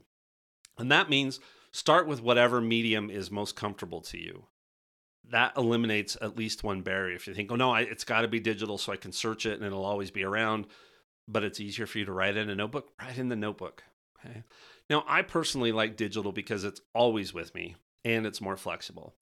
And 0.77 0.91
that 0.91 1.09
means 1.09 1.39
start 1.71 2.07
with 2.07 2.21
whatever 2.21 2.59
medium 2.59 3.11
is 3.11 3.29
most 3.29 3.55
comfortable 3.55 4.01
to 4.01 4.17
you. 4.17 4.45
That 5.29 5.53
eliminates 5.55 6.17
at 6.19 6.35
least 6.35 6.63
one 6.63 6.81
barrier. 6.81 7.15
If 7.15 7.27
you 7.27 7.33
think, 7.33 7.51
oh 7.51 7.55
no, 7.55 7.71
I, 7.71 7.81
it's 7.81 8.03
got 8.03 8.21
to 8.21 8.27
be 8.27 8.39
digital 8.39 8.77
so 8.77 8.91
I 8.91 8.97
can 8.97 9.11
search 9.11 9.45
it 9.45 9.53
and 9.53 9.63
it'll 9.63 9.85
always 9.85 10.11
be 10.11 10.23
around, 10.23 10.65
but 11.27 11.43
it's 11.43 11.59
easier 11.59 11.85
for 11.85 11.99
you 11.99 12.05
to 12.05 12.11
write 12.11 12.35
in 12.35 12.49
a 12.49 12.55
notebook, 12.55 12.89
write 12.99 13.19
in 13.19 13.29
the 13.29 13.35
notebook. 13.35 13.83
Okay. 14.19 14.43
Now, 14.89 15.05
I 15.07 15.21
personally 15.21 15.71
like 15.71 15.95
digital 15.95 16.31
because 16.31 16.63
it's 16.63 16.81
always 16.93 17.33
with 17.33 17.53
me 17.53 17.75
and 18.03 18.25
it's 18.25 18.41
more 18.41 18.57
flexible. 18.57 19.15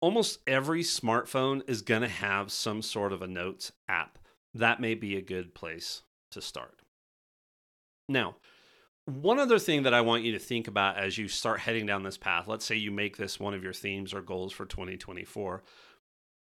Almost 0.00 0.38
every 0.46 0.82
smartphone 0.82 1.62
is 1.68 1.82
going 1.82 2.02
to 2.02 2.08
have 2.08 2.50
some 2.50 2.80
sort 2.80 3.12
of 3.12 3.20
a 3.20 3.26
notes 3.26 3.72
app. 3.88 4.18
That 4.54 4.80
may 4.80 4.94
be 4.94 5.16
a 5.16 5.22
good 5.22 5.54
place 5.54 6.02
to 6.30 6.40
start. 6.40 6.80
Now, 8.08 8.36
one 9.04 9.38
other 9.38 9.58
thing 9.58 9.82
that 9.82 9.94
I 9.94 10.00
want 10.00 10.24
you 10.24 10.32
to 10.32 10.38
think 10.38 10.68
about 10.68 10.96
as 10.96 11.18
you 11.18 11.28
start 11.28 11.60
heading 11.60 11.86
down 11.86 12.02
this 12.02 12.18
path, 12.18 12.48
let's 12.48 12.64
say 12.64 12.76
you 12.76 12.90
make 12.90 13.16
this 13.16 13.38
one 13.38 13.54
of 13.54 13.62
your 13.62 13.72
themes 13.72 14.14
or 14.14 14.22
goals 14.22 14.52
for 14.52 14.64
2024. 14.66 15.62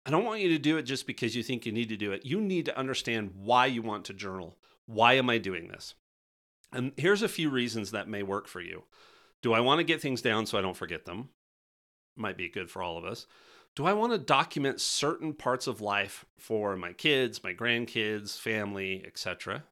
I 0.06 0.10
don't 0.10 0.26
want 0.26 0.42
you 0.42 0.50
to 0.50 0.58
do 0.58 0.78
it 0.78 0.84
just 0.84 1.06
because 1.06 1.36
you 1.36 1.44
think 1.44 1.66
you 1.66 1.72
need 1.72 1.90
to 1.90 1.98
do 1.98 2.12
it. 2.12 2.26
You 2.26 2.40
need 2.40 2.66
to 2.66 2.78
understand 2.78 3.32
why 3.36 3.66
you 3.66 3.82
want 3.82 4.06
to 4.06 4.14
journal. 4.14 4.58
Why 4.86 5.14
am 5.14 5.30
I 5.30 5.38
doing 5.38 5.68
this? 5.68 5.96
And 6.72 6.94
here's 6.98 7.22
a 7.22 7.30
few 7.30 7.50
reasons 7.50 7.92
that 7.92 8.08
may 8.08 8.24
work 8.24 8.48
for 8.48 8.62
you. 8.62 8.84
Do 9.42 9.54
I 9.54 9.60
want 9.60 9.80
to 9.80 9.84
get 9.84 10.02
things 10.02 10.22
down 10.22 10.46
so 10.46 10.58
I 10.58 10.62
don't 10.62 10.78
forget 10.78 11.06
them? 11.06 11.30
Might 12.18 12.38
be 12.38 12.50
good 12.50 12.70
for 12.70 12.82
all 12.82 12.98
of 12.98 13.06
us. 13.06 13.28
Do 13.76 13.86
I 13.86 13.94
want 13.94 14.12
to 14.12 14.18
document 14.18 14.82
certain 14.82 15.34
parts 15.34 15.68
of 15.68 15.82
life 15.82 16.26
for 16.40 16.76
my 16.76 16.94
kids, 16.94 17.44
my 17.44 17.54
grandkids, 17.54 18.38
family, 18.38 19.04
etc.? 19.06 19.66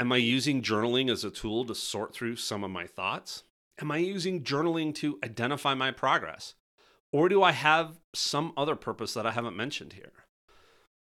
Am 0.00 0.10
I 0.12 0.16
using 0.16 0.62
journaling 0.62 1.10
as 1.10 1.24
a 1.24 1.30
tool 1.30 1.66
to 1.66 1.74
sort 1.74 2.14
through 2.14 2.36
some 2.36 2.64
of 2.64 2.70
my 2.70 2.86
thoughts? 2.86 3.42
Am 3.80 3.90
I 3.90 3.98
using 3.98 4.42
journaling 4.42 4.94
to 4.96 5.18
identify 5.22 5.74
my 5.74 5.90
progress? 5.90 6.54
Or 7.12 7.28
do 7.28 7.42
I 7.42 7.52
have 7.52 7.98
some 8.14 8.52
other 8.56 8.76
purpose 8.76 9.12
that 9.14 9.26
I 9.26 9.32
haven't 9.32 9.56
mentioned 9.56 9.94
here? 9.94 10.12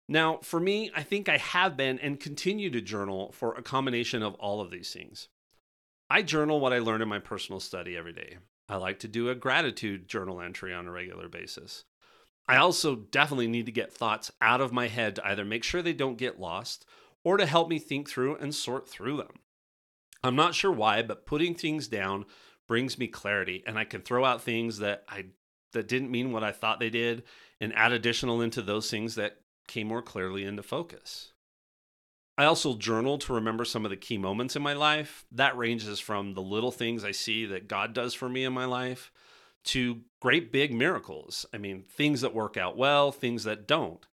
Now, 0.09 0.39
for 0.43 0.61
me, 0.61 0.91
I 0.95 1.03
think 1.03 1.29
I 1.29 1.39
have 1.39 1.77
been 1.77 1.99
and 1.99 2.21
continue 2.21 2.71
to 2.71 2.81
journal 2.81 3.33
for 3.33 3.55
a 3.55 3.63
combination 3.63 4.23
of 4.23 4.35
all 4.35 4.61
of 4.61 4.71
these 4.71 4.93
things. 4.93 5.29
I 6.11 6.23
journal 6.23 6.61
what 6.61 6.73
I 6.73 6.79
learn 6.79 7.03
in 7.03 7.09
my 7.09 7.19
personal 7.19 7.61
study 7.61 7.97
every 7.97 8.13
day. 8.13 8.37
I 8.69 8.77
like 8.77 8.99
to 9.01 9.09
do 9.09 9.29
a 9.29 9.35
gratitude 9.35 10.09
journal 10.09 10.41
entry 10.41 10.73
on 10.73 10.87
a 10.87 10.91
regular 10.91 11.29
basis. 11.29 11.85
I 12.47 12.57
also 12.57 12.97
definitely 12.97 13.49
need 13.49 13.67
to 13.67 13.73
get 13.73 13.93
thoughts 13.93 14.31
out 14.41 14.61
of 14.61 14.73
my 14.73 14.89
head 14.89 15.17
to 15.17 15.27
either 15.27 15.45
make 15.45 15.65
sure 15.65 15.83
they 15.83 15.93
don't 15.93 16.19
get 16.19 16.41
lost 16.41 16.85
or 17.23 17.37
to 17.37 17.47
help 17.47 17.69
me 17.69 17.79
think 17.79 18.09
through 18.09 18.37
and 18.37 18.55
sort 18.55 18.89
through 18.89 19.17
them. 19.19 19.41
I'm 20.23 20.37
not 20.37 20.55
sure 20.55 20.73
why, 20.73 21.03
but 21.03 21.27
putting 21.27 21.55
things 21.55 21.89
down 21.89 22.25
brings 22.67 22.99
me 22.99 23.07
clarity 23.07 23.63
and 23.67 23.79
I 23.79 23.85
can 23.85 24.01
throw 24.01 24.25
out 24.25 24.43
things 24.43 24.79
that 24.79 25.05
I 25.09 25.27
that 25.73 25.89
didn't 25.89 26.11
mean 26.11 26.33
what 26.33 26.45
I 26.45 26.53
thought 26.53 26.81
they 26.81 26.89
did 26.89 27.25
and 27.61 27.75
add 27.75 27.93
additional 27.93 28.41
into 28.41 28.63
those 28.63 28.91
things 28.91 29.17
that 29.17 29.41
came 29.67 29.89
more 29.89 30.03
clearly 30.03 30.45
into 30.45 30.63
focus. 30.63 31.34
I 32.37 32.45
also 32.47 32.77
journal 32.77 33.19
to 33.19 33.33
remember 33.33 33.65
some 33.65 33.85
of 33.85 33.91
the 33.91 33.97
key 33.97 34.19
moments 34.19 34.57
in 34.57 34.63
my 34.63 34.73
life. 34.73 35.25
That 35.31 35.57
ranges 35.57 36.01
from 36.01 36.35
the 36.35 36.43
little 36.43 36.73
things 36.73 37.05
I 37.05 37.13
see 37.13 37.47
that 37.47 37.69
God 37.69 37.93
does 37.93 38.13
for 38.13 38.29
me 38.29 38.45
in 38.45 38.53
my 38.53 38.65
life 38.65 39.13
to 39.65 40.01
great 40.21 40.53
big 40.53 40.75
miracles. 40.75 41.47
I 41.55 41.59
mean, 41.59 41.85
things 41.89 42.21
that 42.21 42.35
work 42.35 42.57
out 42.57 42.77
well, 42.77 43.13
things 43.13 43.45
that 43.45 43.67
don't. 43.67 44.05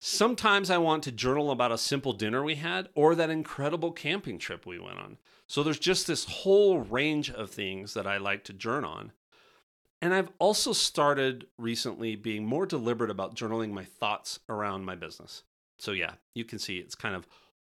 Sometimes 0.00 0.70
I 0.70 0.78
want 0.78 1.02
to 1.04 1.12
journal 1.12 1.50
about 1.50 1.72
a 1.72 1.78
simple 1.78 2.12
dinner 2.12 2.42
we 2.42 2.56
had 2.56 2.88
or 2.94 3.14
that 3.14 3.30
incredible 3.30 3.92
camping 3.92 4.38
trip 4.38 4.66
we 4.66 4.78
went 4.78 4.98
on. 4.98 5.18
So 5.46 5.62
there's 5.62 5.78
just 5.78 6.06
this 6.06 6.24
whole 6.24 6.80
range 6.80 7.30
of 7.30 7.50
things 7.50 7.94
that 7.94 8.06
I 8.06 8.16
like 8.16 8.44
to 8.44 8.52
journal 8.52 8.92
on. 8.92 9.12
And 10.02 10.14
I've 10.14 10.30
also 10.38 10.72
started 10.72 11.46
recently 11.58 12.16
being 12.16 12.46
more 12.46 12.64
deliberate 12.64 13.10
about 13.10 13.36
journaling 13.36 13.72
my 13.72 13.84
thoughts 13.84 14.40
around 14.48 14.86
my 14.86 14.94
business. 14.94 15.42
So, 15.78 15.92
yeah, 15.92 16.14
you 16.34 16.44
can 16.44 16.58
see 16.58 16.78
it's 16.78 16.94
kind 16.94 17.14
of 17.14 17.26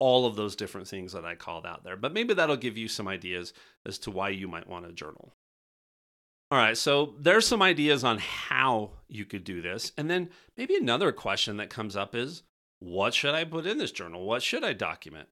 all 0.04 0.26
of 0.26 0.36
those 0.36 0.58
different 0.58 0.86
things 0.86 1.14
that 1.14 1.24
I 1.24 1.36
called 1.36 1.66
out 1.66 1.86
there. 1.86 1.96
But 1.96 2.12
maybe 2.12 2.34
that'll 2.34 2.58
give 2.58 2.78
you 2.78 2.90
some 2.90 3.08
ideas 3.08 3.54
as 3.86 3.98
to 4.00 4.12
why 4.12 4.30
you 4.30 4.50
might 4.50 4.68
want 4.68 4.86
to 4.86 4.92
journal. 4.92 5.34
All 6.52 6.58
right, 6.58 6.78
so 6.78 7.14
there's 7.18 7.48
some 7.48 7.62
ideas 7.62 8.04
on 8.04 8.18
how 8.18 8.92
you 9.08 9.24
could 9.24 9.46
do 9.46 9.62
this. 9.62 9.94
And 9.98 10.10
then 10.10 10.30
maybe 10.58 10.76
another 10.76 11.14
question 11.14 11.56
that 11.56 11.70
comes 11.70 11.96
up 11.96 12.16
is 12.16 12.44
what 12.80 13.14
should 13.14 13.34
I 13.34 13.46
put 13.46 13.66
in 13.66 13.78
this 13.78 13.94
journal? 13.94 14.26
What 14.26 14.44
should 14.44 14.66
I 14.66 14.74
document? 14.74 15.30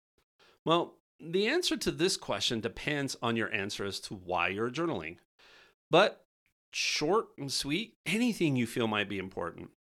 Well, 0.63 0.96
the 1.20 1.48
answer 1.48 1.75
to 1.75 1.92
this 1.92 2.16
question 2.16 2.62
depends 2.62 3.18
on 3.22 3.36
your 3.36 3.54
answer 3.54 3.84
as 3.84 4.00
to 4.00 4.13
why 4.13 4.48
you're 4.48 4.72
journaling. 4.72 5.18
But 5.90 6.24
short 6.72 7.28
and 7.38 7.51
sweet, 7.51 7.98
anything 8.06 8.56
you 8.56 8.68
feel 8.68 8.88
might 8.88 9.10
be 9.10 9.20
important. 9.20 9.72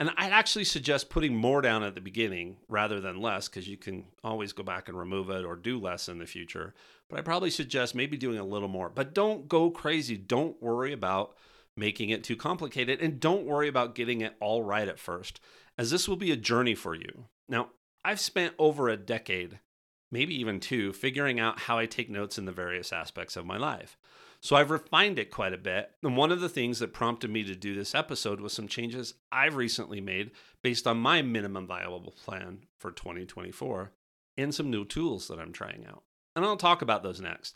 And 0.00 0.10
I'd 0.16 0.32
actually 0.32 0.64
suggest 0.64 1.10
putting 1.10 1.36
more 1.36 1.60
down 1.60 1.82
at 1.82 1.94
the 1.94 2.00
beginning 2.00 2.56
rather 2.68 3.02
than 3.02 3.20
less 3.20 3.48
because 3.48 3.68
you 3.68 3.76
can 3.76 4.06
always 4.24 4.54
go 4.54 4.62
back 4.62 4.88
and 4.88 4.98
remove 4.98 5.28
it 5.28 5.44
or 5.44 5.56
do 5.56 5.78
less 5.78 6.08
in 6.08 6.18
the 6.18 6.24
future. 6.24 6.72
But 7.10 7.18
I 7.18 7.22
probably 7.22 7.50
suggest 7.50 7.94
maybe 7.94 8.16
doing 8.16 8.38
a 8.38 8.44
little 8.44 8.66
more. 8.66 8.88
But 8.88 9.12
don't 9.12 9.46
go 9.46 9.70
crazy. 9.70 10.16
Don't 10.16 10.60
worry 10.62 10.94
about 10.94 11.36
making 11.76 12.08
it 12.08 12.24
too 12.24 12.34
complicated 12.34 12.98
and 13.02 13.20
don't 13.20 13.44
worry 13.44 13.68
about 13.68 13.94
getting 13.94 14.22
it 14.22 14.36
all 14.40 14.62
right 14.62 14.88
at 14.88 14.98
first, 14.98 15.38
as 15.76 15.90
this 15.90 16.08
will 16.08 16.16
be 16.16 16.32
a 16.32 16.36
journey 16.36 16.74
for 16.74 16.94
you. 16.94 17.26
Now, 17.46 17.68
I've 18.02 18.20
spent 18.20 18.54
over 18.58 18.88
a 18.88 18.96
decade, 18.96 19.60
maybe 20.10 20.34
even 20.40 20.60
two, 20.60 20.94
figuring 20.94 21.38
out 21.38 21.58
how 21.58 21.76
I 21.76 21.84
take 21.84 22.08
notes 22.08 22.38
in 22.38 22.46
the 22.46 22.52
various 22.52 22.90
aspects 22.90 23.36
of 23.36 23.44
my 23.44 23.58
life. 23.58 23.98
So 24.42 24.56
I've 24.56 24.70
refined 24.70 25.18
it 25.18 25.30
quite 25.30 25.52
a 25.52 25.58
bit. 25.58 25.90
And 26.02 26.16
one 26.16 26.32
of 26.32 26.40
the 26.40 26.48
things 26.48 26.78
that 26.78 26.94
prompted 26.94 27.30
me 27.30 27.44
to 27.44 27.54
do 27.54 27.74
this 27.74 27.94
episode 27.94 28.40
was 28.40 28.52
some 28.52 28.68
changes 28.68 29.14
I've 29.30 29.56
recently 29.56 30.00
made 30.00 30.30
based 30.62 30.86
on 30.86 30.96
my 30.96 31.22
minimum 31.22 31.66
viable 31.66 32.12
plan 32.12 32.60
for 32.78 32.90
2024 32.90 33.92
and 34.38 34.54
some 34.54 34.70
new 34.70 34.84
tools 34.84 35.28
that 35.28 35.38
I'm 35.38 35.52
trying 35.52 35.84
out. 35.86 36.04
And 36.34 36.44
I'll 36.44 36.56
talk 36.56 36.80
about 36.80 37.02
those 37.02 37.20
next. 37.20 37.54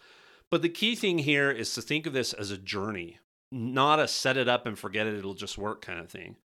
But 0.50 0.60
the 0.60 0.68
key 0.68 0.94
thing 0.94 1.18
here 1.18 1.50
is 1.50 1.72
to 1.74 1.82
think 1.82 2.06
of 2.06 2.12
this 2.12 2.34
as 2.34 2.50
a 2.50 2.58
journey, 2.58 3.18
not 3.50 3.98
a 3.98 4.06
set 4.06 4.36
it 4.36 4.48
up 4.48 4.66
and 4.66 4.78
forget 4.78 5.06
it, 5.06 5.14
it'll 5.14 5.34
just 5.34 5.56
work 5.56 5.80
kind 5.80 6.00
of 6.00 6.10
thing. 6.10 6.36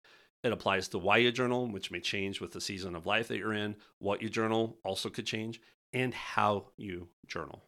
It 0.42 0.54
applies 0.54 0.88
to 0.90 0.98
why 0.98 1.18
you 1.18 1.34
journal, 1.34 1.68
which 1.68 1.92
may 1.92 2.00
change 2.00 2.40
with 2.40 2.54
the 2.54 2.62
season 2.62 2.96
of 2.96 3.06
life 3.06 3.28
that 3.28 3.38
you're 3.38 3.54
in, 3.54 3.76
what 3.98 4.22
you 4.22 4.30
journal 4.30 4.78
also 4.86 5.10
could 5.10 5.26
change, 5.26 5.60
and 5.92 6.14
how 6.14 6.68
you 6.78 7.10
journal. 7.28 7.66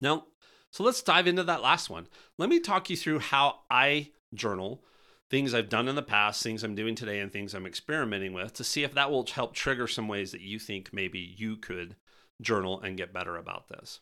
Now, 0.00 0.26
so 0.74 0.82
let's 0.82 1.02
dive 1.02 1.28
into 1.28 1.44
that 1.44 1.62
last 1.62 1.88
one. 1.88 2.08
Let 2.36 2.48
me 2.48 2.58
talk 2.58 2.90
you 2.90 2.96
through 2.96 3.20
how 3.20 3.60
I 3.70 4.10
journal, 4.34 4.82
things 5.30 5.54
I've 5.54 5.68
done 5.68 5.86
in 5.86 5.94
the 5.94 6.02
past, 6.02 6.42
things 6.42 6.64
I'm 6.64 6.74
doing 6.74 6.96
today, 6.96 7.20
and 7.20 7.32
things 7.32 7.54
I'm 7.54 7.64
experimenting 7.64 8.32
with 8.32 8.54
to 8.54 8.64
see 8.64 8.82
if 8.82 8.92
that 8.94 9.08
will 9.08 9.24
help 9.24 9.54
trigger 9.54 9.86
some 9.86 10.08
ways 10.08 10.32
that 10.32 10.40
you 10.40 10.58
think 10.58 10.92
maybe 10.92 11.20
you 11.20 11.56
could 11.56 11.94
journal 12.42 12.80
and 12.80 12.96
get 12.96 13.12
better 13.12 13.36
about 13.36 13.68
this. 13.68 14.00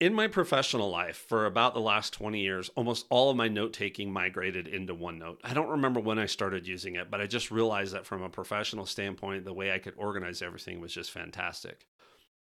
In 0.00 0.12
my 0.12 0.26
professional 0.26 0.90
life, 0.90 1.24
for 1.28 1.46
about 1.46 1.74
the 1.74 1.80
last 1.80 2.12
20 2.12 2.40
years, 2.40 2.68
almost 2.74 3.06
all 3.08 3.30
of 3.30 3.36
my 3.36 3.46
note 3.46 3.74
taking 3.74 4.12
migrated 4.12 4.66
into 4.66 4.92
OneNote. 4.92 5.36
I 5.44 5.54
don't 5.54 5.68
remember 5.68 6.00
when 6.00 6.18
I 6.18 6.26
started 6.26 6.66
using 6.66 6.96
it, 6.96 7.12
but 7.12 7.20
I 7.20 7.28
just 7.28 7.52
realized 7.52 7.94
that 7.94 8.06
from 8.06 8.24
a 8.24 8.28
professional 8.28 8.86
standpoint, 8.86 9.44
the 9.44 9.54
way 9.54 9.70
I 9.70 9.78
could 9.78 9.94
organize 9.96 10.42
everything 10.42 10.80
was 10.80 10.92
just 10.92 11.12
fantastic. 11.12 11.86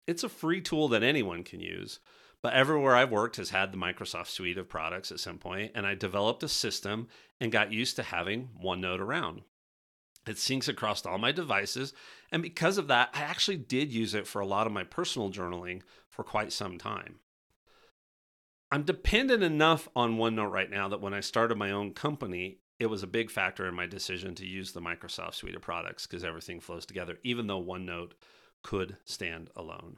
It's 0.07 0.25
a 0.25 0.31
free 0.31 0.63
tool 0.63 0.89
that 0.89 1.03
anyone 1.03 1.45
can 1.45 1.61
use, 1.61 2.01
but 2.45 2.53
everywhere 2.53 2.95
I've 2.95 3.11
worked 3.11 3.37
has 3.37 3.49
had 3.49 3.73
the 3.73 3.79
Microsoft 3.79 4.27
suite 4.27 4.59
of 4.59 4.69
products 4.69 5.11
at 5.11 5.19
some 5.19 5.39
point, 5.39 5.73
and 5.75 5.87
I 5.87 5.95
developed 5.95 6.43
a 6.43 6.49
system 6.49 7.09
and 7.41 7.51
got 7.51 7.73
used 7.73 7.97
to 7.97 8.03
having 8.03 8.51
OneNote 8.63 9.01
around. 9.01 9.41
It 10.27 10.37
syncs 10.37 10.69
across 10.69 11.07
all 11.07 11.17
my 11.17 11.33
devices, 11.33 11.95
and 12.31 12.43
because 12.43 12.77
of 12.77 12.87
that, 12.89 13.09
I 13.15 13.23
actually 13.23 13.57
did 13.57 13.91
use 13.91 14.13
it 14.13 14.27
for 14.27 14.43
a 14.43 14.47
lot 14.47 14.67
of 14.67 14.75
my 14.75 14.85
personal 14.85 15.31
journaling 15.31 15.81
for 16.11 16.23
quite 16.23 16.53
some 16.53 16.77
time. 16.77 17.21
I'm 18.71 18.83
dependent 18.83 19.43
enough 19.43 19.89
on 19.97 20.19
OneNote 20.19 20.53
right 20.53 20.71
now 20.71 20.87
that 20.89 21.01
when 21.01 21.15
I 21.15 21.21
started 21.21 21.57
my 21.57 21.71
own 21.71 21.95
company, 21.95 22.59
it 22.79 22.87
was 22.91 23.03
a 23.03 23.07
big 23.07 23.31
factor 23.31 23.67
in 23.67 23.75
my 23.75 23.87
decision 23.87 24.35
to 24.35 24.45
use 24.45 24.73
the 24.73 24.83
Microsoft 24.83 25.37
suite 25.37 25.55
of 25.55 25.63
products 25.63 26.07
because 26.07 26.23
everything 26.23 26.61
flows 26.61 26.85
together, 26.85 27.19
even 27.23 27.47
though 27.47 27.65
OneNote 27.65 28.13
could 28.63 28.99
stand 29.07 29.49
alone. 29.57 29.97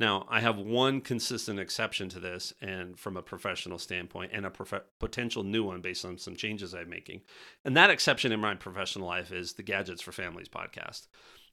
Now, 0.00 0.24
I 0.30 0.40
have 0.40 0.56
one 0.56 1.02
consistent 1.02 1.60
exception 1.60 2.08
to 2.08 2.20
this, 2.20 2.54
and 2.62 2.98
from 2.98 3.18
a 3.18 3.22
professional 3.22 3.78
standpoint, 3.78 4.30
and 4.32 4.46
a 4.46 4.50
prof- 4.50 4.86
potential 4.98 5.44
new 5.44 5.62
one 5.62 5.82
based 5.82 6.06
on 6.06 6.16
some 6.16 6.36
changes 6.36 6.74
I'm 6.74 6.88
making. 6.88 7.20
And 7.66 7.76
that 7.76 7.90
exception 7.90 8.32
in 8.32 8.40
my 8.40 8.54
professional 8.54 9.06
life 9.06 9.30
is 9.30 9.52
the 9.52 9.62
Gadgets 9.62 10.00
for 10.00 10.10
Families 10.10 10.48
podcast. 10.48 11.08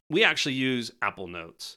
We 0.10 0.24
actually 0.24 0.56
use 0.56 0.94
Apple 1.02 1.28
Notes. 1.28 1.76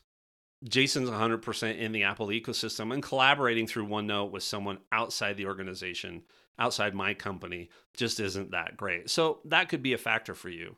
Jason's 0.62 1.10
100% 1.10 1.76
in 1.76 1.90
the 1.90 2.04
Apple 2.04 2.28
ecosystem 2.28 2.94
and 2.94 3.02
collaborating 3.02 3.66
through 3.66 3.88
OneNote 3.88 4.30
with 4.30 4.44
someone 4.44 4.78
outside 4.92 5.36
the 5.36 5.46
organization, 5.46 6.22
outside 6.56 6.94
my 6.94 7.14
company, 7.14 7.68
just 7.96 8.20
isn't 8.20 8.52
that 8.52 8.76
great. 8.76 9.10
So 9.10 9.40
that 9.46 9.68
could 9.68 9.82
be 9.82 9.94
a 9.94 9.98
factor 9.98 10.36
for 10.36 10.50
you. 10.50 10.76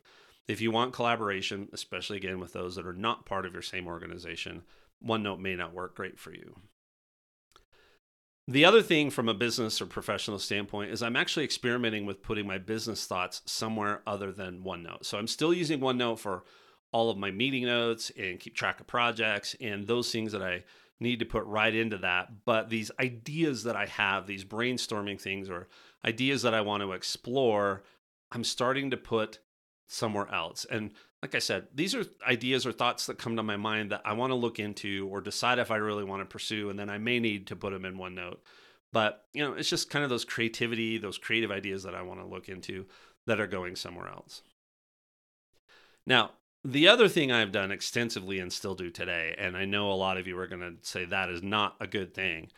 If 0.48 0.62
you 0.62 0.70
want 0.70 0.94
collaboration, 0.94 1.68
especially 1.74 2.16
again 2.16 2.40
with 2.40 2.54
those 2.54 2.76
that 2.76 2.86
are 2.86 2.94
not 2.94 3.26
part 3.26 3.44
of 3.44 3.52
your 3.52 3.60
same 3.60 3.86
organization, 3.86 4.62
OneNote 5.06 5.40
may 5.40 5.56
not 5.56 5.74
work 5.74 5.94
great 5.94 6.18
for 6.18 6.32
you. 6.32 6.56
The 8.48 8.64
other 8.64 8.82
thing 8.82 9.10
from 9.10 9.28
a 9.28 9.34
business 9.34 9.80
or 9.80 9.86
professional 9.86 10.38
standpoint 10.38 10.90
is 10.90 11.02
I'm 11.02 11.16
actually 11.16 11.44
experimenting 11.44 12.06
with 12.06 12.22
putting 12.22 12.46
my 12.46 12.58
business 12.58 13.06
thoughts 13.06 13.40
somewhere 13.46 14.02
other 14.06 14.32
than 14.32 14.64
OneNote. 14.64 15.04
So 15.04 15.16
I'm 15.16 15.28
still 15.28 15.54
using 15.54 15.80
OneNote 15.80 16.18
for 16.18 16.44
all 16.90 17.08
of 17.08 17.16
my 17.16 17.30
meeting 17.30 17.64
notes 17.64 18.10
and 18.18 18.40
keep 18.40 18.54
track 18.54 18.80
of 18.80 18.86
projects 18.86 19.54
and 19.60 19.86
those 19.86 20.10
things 20.10 20.32
that 20.32 20.42
I 20.42 20.64
need 21.00 21.20
to 21.20 21.24
put 21.24 21.44
right 21.44 21.74
into 21.74 21.98
that. 21.98 22.44
But 22.44 22.68
these 22.68 22.90
ideas 23.00 23.64
that 23.64 23.76
I 23.76 23.86
have, 23.86 24.26
these 24.26 24.44
brainstorming 24.44 25.20
things 25.20 25.48
or 25.48 25.68
ideas 26.04 26.42
that 26.42 26.54
I 26.54 26.60
want 26.60 26.82
to 26.82 26.92
explore, 26.92 27.84
I'm 28.32 28.44
starting 28.44 28.90
to 28.90 28.96
put 28.96 29.38
somewhere 29.92 30.32
else. 30.32 30.64
And 30.70 30.92
like 31.22 31.34
I 31.34 31.38
said, 31.38 31.68
these 31.74 31.94
are 31.94 32.04
ideas 32.26 32.66
or 32.66 32.72
thoughts 32.72 33.06
that 33.06 33.18
come 33.18 33.36
to 33.36 33.42
my 33.42 33.56
mind 33.56 33.92
that 33.92 34.02
I 34.04 34.12
want 34.14 34.30
to 34.30 34.36
look 34.36 34.58
into 34.58 35.08
or 35.10 35.20
decide 35.20 35.58
if 35.58 35.70
I 35.70 35.76
really 35.76 36.04
want 36.04 36.22
to 36.22 36.32
pursue. 36.32 36.70
And 36.70 36.78
then 36.78 36.90
I 36.90 36.98
may 36.98 37.20
need 37.20 37.46
to 37.48 37.56
put 37.56 37.72
them 37.72 37.84
in 37.84 37.96
OneNote. 37.96 38.38
But, 38.92 39.24
you 39.32 39.42
know, 39.42 39.54
it's 39.54 39.70
just 39.70 39.90
kind 39.90 40.02
of 40.02 40.10
those 40.10 40.24
creativity, 40.24 40.98
those 40.98 41.18
creative 41.18 41.50
ideas 41.50 41.82
that 41.84 41.94
I 41.94 42.02
want 42.02 42.20
to 42.20 42.26
look 42.26 42.48
into 42.48 42.86
that 43.26 43.40
are 43.40 43.46
going 43.46 43.76
somewhere 43.76 44.08
else. 44.08 44.42
Now, 46.06 46.32
the 46.64 46.88
other 46.88 47.08
thing 47.08 47.32
I've 47.32 47.52
done 47.52 47.70
extensively 47.70 48.38
and 48.38 48.52
still 48.52 48.74
do 48.74 48.90
today, 48.90 49.34
and 49.38 49.56
I 49.56 49.64
know 49.64 49.90
a 49.90 49.94
lot 49.94 50.16
of 50.16 50.26
you 50.26 50.38
are 50.38 50.46
going 50.46 50.60
to 50.60 50.74
say 50.82 51.04
that 51.04 51.28
is 51.28 51.42
not 51.42 51.76
a 51.80 51.86
good 51.86 52.14
thing 52.14 52.50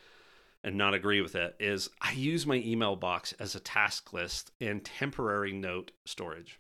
and 0.63 0.77
not 0.77 0.95
agree 0.95 1.21
with 1.21 1.35
it, 1.35 1.55
is 1.61 1.91
I 2.01 2.13
use 2.13 2.47
my 2.47 2.57
email 2.57 2.97
box 2.97 3.35
as 3.39 3.55
a 3.55 3.61
task 3.61 4.13
list 4.13 4.51
and 4.61 4.85
temporary 4.85 5.53
note 5.53 5.93
storage. 6.05 6.59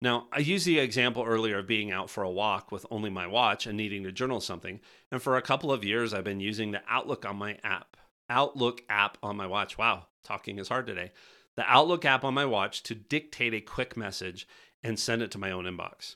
Now, 0.00 0.28
I 0.32 0.38
used 0.38 0.64
the 0.64 0.78
example 0.78 1.24
earlier 1.24 1.58
of 1.58 1.66
being 1.66 1.90
out 1.90 2.08
for 2.08 2.22
a 2.22 2.30
walk 2.30 2.70
with 2.70 2.86
only 2.90 3.10
my 3.10 3.26
watch 3.26 3.66
and 3.66 3.76
needing 3.76 4.04
to 4.04 4.12
journal 4.12 4.40
something. 4.40 4.80
And 5.10 5.20
for 5.20 5.36
a 5.36 5.42
couple 5.42 5.72
of 5.72 5.84
years, 5.84 6.14
I've 6.14 6.24
been 6.24 6.40
using 6.40 6.70
the 6.70 6.82
Outlook 6.88 7.26
on 7.26 7.36
my 7.36 7.58
app. 7.64 7.96
Outlook 8.30 8.82
app 8.88 9.18
on 9.22 9.36
my 9.36 9.46
watch. 9.46 9.76
Wow, 9.76 10.06
talking 10.22 10.58
is 10.58 10.68
hard 10.68 10.86
today. 10.86 11.10
The 11.56 11.64
Outlook 11.66 12.04
app 12.04 12.22
on 12.22 12.34
my 12.34 12.44
watch 12.44 12.84
to 12.84 12.94
dictate 12.94 13.54
a 13.54 13.60
quick 13.60 13.96
message 13.96 14.46
and 14.84 14.98
send 14.98 15.22
it 15.22 15.32
to 15.32 15.38
my 15.38 15.50
own 15.50 15.64
inbox. 15.64 16.14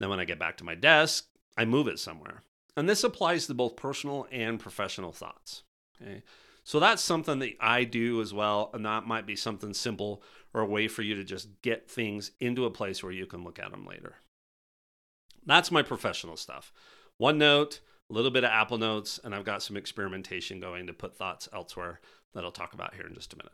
Then, 0.00 0.08
when 0.08 0.18
I 0.18 0.24
get 0.24 0.40
back 0.40 0.56
to 0.56 0.64
my 0.64 0.74
desk, 0.74 1.26
I 1.56 1.64
move 1.64 1.86
it 1.86 2.00
somewhere. 2.00 2.42
And 2.76 2.88
this 2.88 3.04
applies 3.04 3.46
to 3.46 3.54
both 3.54 3.76
personal 3.76 4.26
and 4.32 4.58
professional 4.58 5.12
thoughts. 5.12 5.62
Okay. 6.00 6.22
So 6.64 6.78
that's 6.78 7.02
something 7.02 7.38
that 7.40 7.56
I 7.60 7.84
do 7.84 8.20
as 8.20 8.32
well. 8.32 8.70
And 8.74 8.84
that 8.86 9.06
might 9.06 9.26
be 9.26 9.36
something 9.36 9.74
simple 9.74 10.22
or 10.52 10.60
a 10.60 10.66
way 10.66 10.88
for 10.88 11.02
you 11.02 11.14
to 11.14 11.24
just 11.24 11.62
get 11.62 11.90
things 11.90 12.32
into 12.40 12.64
a 12.64 12.70
place 12.70 13.02
where 13.02 13.12
you 13.12 13.26
can 13.26 13.44
look 13.44 13.58
at 13.58 13.70
them 13.70 13.86
later. 13.86 14.16
That's 15.46 15.70
my 15.70 15.82
professional 15.82 16.36
stuff. 16.36 16.72
OneNote, 17.20 17.80
a 18.10 18.12
little 18.12 18.30
bit 18.30 18.44
of 18.44 18.50
Apple 18.50 18.78
Notes, 18.78 19.20
and 19.22 19.34
I've 19.34 19.44
got 19.44 19.62
some 19.62 19.76
experimentation 19.76 20.60
going 20.60 20.86
to 20.86 20.92
put 20.92 21.16
thoughts 21.16 21.48
elsewhere 21.52 22.00
that 22.34 22.44
I'll 22.44 22.50
talk 22.50 22.72
about 22.72 22.94
here 22.94 23.06
in 23.06 23.14
just 23.14 23.32
a 23.32 23.36
minute. 23.36 23.52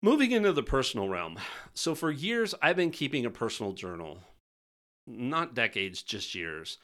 Moving 0.00 0.30
into 0.30 0.52
the 0.52 0.62
personal 0.62 1.08
realm. 1.08 1.38
So, 1.74 1.94
for 1.94 2.10
years, 2.10 2.54
I've 2.62 2.76
been 2.76 2.92
keeping 2.92 3.26
a 3.26 3.30
personal 3.30 3.72
journal. 3.72 4.18
Not 5.06 5.54
decades, 5.54 6.02
just 6.02 6.34
years. 6.34 6.78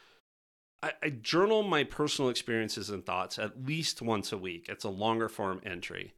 I, 0.83 0.93
I, 1.03 1.09
journal 1.11 1.63
my 1.63 1.85
personal 1.85 2.31
experiences 2.31 2.91
and 2.91 3.07
thoughts 3.07 3.39
at 3.39 3.65
least 3.65 4.03
once 4.03 4.33
a 4.33 4.39
week. 4.39 4.67
It's 4.69 4.85
a 4.85 4.91
longer 4.91 5.29
form 5.29 5.61
entry. 5.65 6.15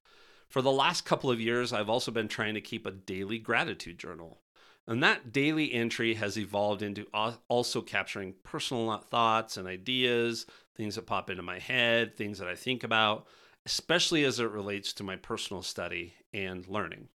For 0.48 0.62
the 0.62 0.72
last 0.72 1.04
couple 1.04 1.30
of 1.30 1.40
years, 1.40 1.72
I've 1.72 1.88
also 1.88 2.10
been 2.10 2.28
trying 2.28 2.54
to 2.54 2.60
keep 2.60 2.86
a 2.86 2.90
daily 2.90 3.38
gratitude 3.38 3.98
journal. 3.98 4.40
And 4.86 5.02
that 5.02 5.32
daily 5.32 5.72
entry 5.72 6.14
has 6.14 6.38
evolved 6.38 6.80
into 6.82 7.06
also 7.48 7.80
capturing 7.80 8.34
personal 8.44 8.96
thoughts 8.98 9.56
and 9.56 9.66
ideas, 9.66 10.46
things 10.76 10.94
that 10.94 11.06
pop 11.06 11.28
into 11.28 11.42
my 11.42 11.58
head, 11.58 12.16
things 12.16 12.38
that 12.38 12.46
I 12.46 12.54
think 12.54 12.84
about, 12.84 13.26
especially 13.64 14.24
as 14.24 14.38
it 14.38 14.50
relates 14.50 14.92
to 14.94 15.02
my 15.02 15.16
personal 15.16 15.62
study 15.62 16.14
and 16.32 16.66
learning. 16.68 17.08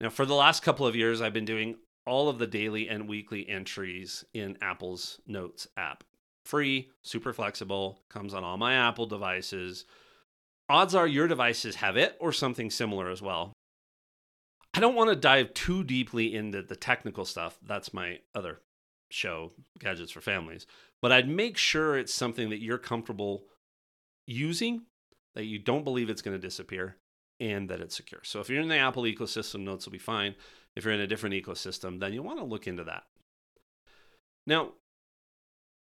Now, 0.00 0.10
for 0.10 0.24
the 0.24 0.34
last 0.34 0.62
couple 0.62 0.86
of 0.86 0.94
years, 0.94 1.20
I've 1.20 1.32
been 1.32 1.44
doing 1.44 1.76
all 2.06 2.28
of 2.28 2.38
the 2.38 2.46
daily 2.46 2.88
and 2.88 3.08
weekly 3.08 3.48
entries 3.48 4.24
in 4.32 4.56
Apple's 4.60 5.20
Notes 5.26 5.66
app. 5.76 6.04
Free, 6.44 6.90
super 7.02 7.32
flexible, 7.32 8.00
comes 8.08 8.34
on 8.34 8.44
all 8.44 8.56
my 8.56 8.74
Apple 8.74 9.06
devices 9.06 9.84
odds 10.72 10.94
are 10.94 11.06
your 11.06 11.28
devices 11.28 11.76
have 11.76 11.98
it 11.98 12.16
or 12.18 12.32
something 12.32 12.70
similar 12.70 13.10
as 13.10 13.20
well. 13.20 13.52
I 14.72 14.80
don't 14.80 14.94
want 14.94 15.10
to 15.10 15.16
dive 15.16 15.52
too 15.52 15.84
deeply 15.84 16.34
into 16.34 16.62
the 16.62 16.76
technical 16.76 17.26
stuff. 17.26 17.58
That's 17.62 17.92
my 17.92 18.20
other 18.34 18.60
show, 19.10 19.52
Gadgets 19.78 20.12
for 20.12 20.22
Families. 20.22 20.66
But 21.02 21.12
I'd 21.12 21.28
make 21.28 21.58
sure 21.58 21.98
it's 21.98 22.14
something 22.14 22.48
that 22.48 22.62
you're 22.62 22.78
comfortable 22.78 23.44
using, 24.26 24.86
that 25.34 25.44
you 25.44 25.58
don't 25.58 25.84
believe 25.84 26.08
it's 26.08 26.22
going 26.22 26.40
to 26.40 26.46
disappear, 26.46 26.96
and 27.38 27.68
that 27.68 27.80
it's 27.80 27.96
secure. 27.96 28.22
So 28.24 28.40
if 28.40 28.48
you're 28.48 28.62
in 28.62 28.68
the 28.68 28.78
Apple 28.78 29.02
ecosystem, 29.02 29.60
notes 29.60 29.84
will 29.84 29.92
be 29.92 29.98
fine. 29.98 30.36
If 30.74 30.84
you're 30.84 30.94
in 30.94 31.00
a 31.00 31.06
different 31.06 31.34
ecosystem, 31.34 32.00
then 32.00 32.14
you'll 32.14 32.24
want 32.24 32.38
to 32.38 32.46
look 32.46 32.66
into 32.66 32.84
that. 32.84 33.02
Now, 34.46 34.72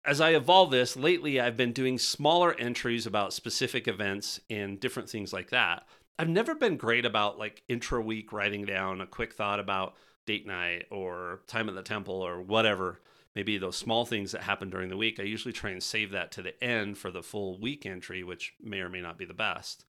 as 0.04 0.20
I 0.20 0.32
evolve 0.32 0.72
this, 0.72 0.96
lately 0.96 1.40
I've 1.40 1.58
been 1.58 1.74
doing 1.74 1.98
smaller 1.98 2.54
entries 2.54 3.06
about 3.06 3.34
specific 3.34 3.88
events 3.88 4.40
and 4.50 4.80
different 4.80 5.10
things 5.10 5.32
like 5.32 5.50
that. 5.52 5.84
I've 6.18 6.30
never 6.30 6.56
been 6.56 6.78
great 6.78 7.06
about 7.06 7.38
like 7.38 7.64
intra 7.68 8.02
week 8.02 8.34
writing 8.34 8.66
down 8.66 9.02
a 9.02 9.08
quick 9.08 9.34
thought 9.34 9.60
about 9.60 9.96
date 10.26 10.48
night 10.48 10.86
or 10.92 11.42
time 11.48 11.70
at 11.70 11.76
the 11.76 11.84
temple 11.84 12.16
or 12.16 12.42
whatever. 12.42 13.00
Maybe 13.36 13.58
those 13.58 13.78
small 13.78 14.06
things 14.06 14.32
that 14.32 14.42
happen 14.42 14.70
during 14.70 14.90
the 14.90 14.98
week. 14.98 15.20
I 15.20 15.24
usually 15.24 15.54
try 15.54 15.70
and 15.70 15.82
save 15.82 16.12
that 16.12 16.32
to 16.34 16.42
the 16.42 16.62
end 16.64 16.98
for 16.98 17.12
the 17.12 17.24
full 17.24 17.60
week 17.60 17.86
entry, 17.86 18.24
which 18.24 18.54
may 18.62 18.80
or 18.82 18.90
may 18.90 19.02
not 19.02 19.18
be 19.18 19.26
the 19.26 19.34
best. 19.34 19.86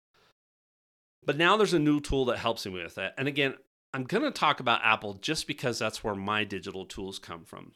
But 1.24 1.36
now 1.36 1.56
there's 1.56 1.74
a 1.74 1.78
new 1.78 2.00
tool 2.00 2.24
that 2.26 2.38
helps 2.38 2.66
me 2.66 2.72
with 2.72 2.96
that. 2.96 3.14
And 3.16 3.28
again, 3.28 3.54
I'm 3.92 4.04
going 4.04 4.22
to 4.22 4.30
talk 4.30 4.60
about 4.60 4.84
Apple 4.84 5.14
just 5.14 5.46
because 5.46 5.78
that's 5.78 6.04
where 6.04 6.14
my 6.14 6.44
digital 6.44 6.84
tools 6.84 7.18
come 7.18 7.44
from. 7.44 7.72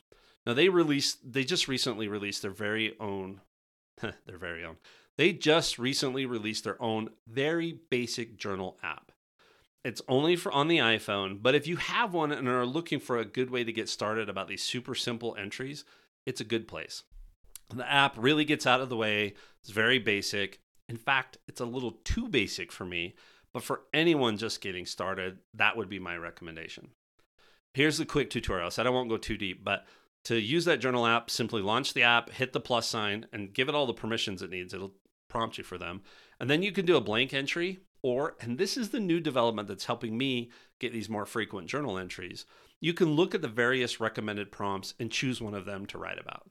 Now 0.47 0.55
they 0.55 0.69
released 0.69 1.33
they 1.33 1.45
just 1.45 1.69
recently 1.69 2.09
released 2.09 2.43
their 2.43 2.51
very 2.51 2.95
own 3.01 3.41
their 4.01 4.39
very 4.39 4.65
own. 4.65 4.77
They 5.17 5.33
just 5.33 5.79
recently 5.79 6.27
released 6.27 6.65
their 6.65 6.81
own 6.83 7.11
very 7.29 7.79
basic 7.91 8.37
journal 8.37 8.79
app. 8.83 9.13
It's 9.85 10.03
only 10.09 10.35
for 10.35 10.51
on 10.51 10.69
the 10.69 10.79
iPhone, 10.79 11.43
but 11.43 11.55
if 11.55 11.67
you 11.67 11.77
have 11.77 12.15
one 12.15 12.33
and 12.33 12.49
are 12.49 12.67
looking 12.67 13.01
for 13.01 13.19
a 13.19 13.25
good 13.25 13.51
way 13.51 13.65
to 13.65 13.73
get 13.73 13.89
started 13.89 14.29
about 14.29 14.49
these 14.49 14.63
super 14.63 14.95
simple 14.95 15.37
entries, 15.39 15.85
it's 16.25 16.41
a 16.41 16.45
good 16.45 16.67
place. 16.67 17.03
The 17.73 17.91
app 17.91 18.15
really 18.17 18.45
gets 18.45 18.67
out 18.67 18.81
of 18.81 18.89
the 18.89 18.97
way. 18.97 19.35
It's 19.61 19.71
very 19.71 19.99
basic. 19.99 20.61
In 20.89 20.97
fact, 20.97 21.39
it's 21.49 21.61
a 21.61 21.67
little 21.67 21.93
too 22.05 22.29
basic 22.29 22.73
for 22.73 22.85
me, 22.85 23.15
but 23.53 23.63
for 23.63 23.83
anyone 23.93 24.39
just 24.39 24.61
getting 24.61 24.87
started, 24.87 25.39
that 25.55 25.77
would 25.77 25.89
be 25.89 25.99
my 25.99 26.17
recommendation. 26.17 26.89
Here's 27.75 27.99
the 27.99 28.07
quick 28.07 28.31
tutorial. 28.31 28.71
So 28.71 28.85
I 28.85 28.89
won't 28.89 29.09
go 29.09 29.17
too 29.17 29.37
deep, 29.37 29.65
but 29.65 29.87
to 30.25 30.41
use 30.41 30.65
that 30.65 30.81
journal 30.81 31.07
app, 31.07 31.31
simply 31.31 31.63
launch 31.63 31.93
the 31.93 32.03
app, 32.03 32.31
hit 32.31 32.53
the 32.53 32.61
plus 32.61 32.89
sign, 32.89 33.27
and 33.33 33.53
give 33.53 33.69
it 33.69 33.75
all 33.75 33.87
the 33.87 33.93
permissions 33.93 34.43
it 34.43 34.51
needs. 34.51 34.73
It'll 34.73 34.95
prompt 35.29 35.59
you 35.59 35.65
for 35.65 35.79
them. 35.79 36.03
And 36.41 36.49
then 36.49 36.63
you 36.63 36.73
can 36.73 36.87
do 36.87 36.97
a 36.97 37.01
blank 37.01 37.35
entry, 37.35 37.81
or, 38.03 38.37
and 38.41 38.59
this 38.59 38.77
is 38.77 38.91
the 38.91 39.01
new 39.01 39.21
development 39.21 39.69
that's 39.69 39.87
helping 39.87 40.17
me 40.17 40.51
get 40.81 40.93
these 40.93 41.09
more 41.09 41.27
frequent 41.27 41.69
journal 41.69 41.99
entries, 41.99 42.47
you 42.81 42.93
can 42.93 43.13
look 43.13 43.35
at 43.35 43.43
the 43.43 43.49
various 43.49 44.01
recommended 44.01 44.53
prompts 44.53 44.95
and 44.99 45.11
choose 45.11 45.41
one 45.41 45.55
of 45.55 45.65
them 45.65 45.87
to 45.87 45.99
write 45.99 46.19
about. 46.19 46.49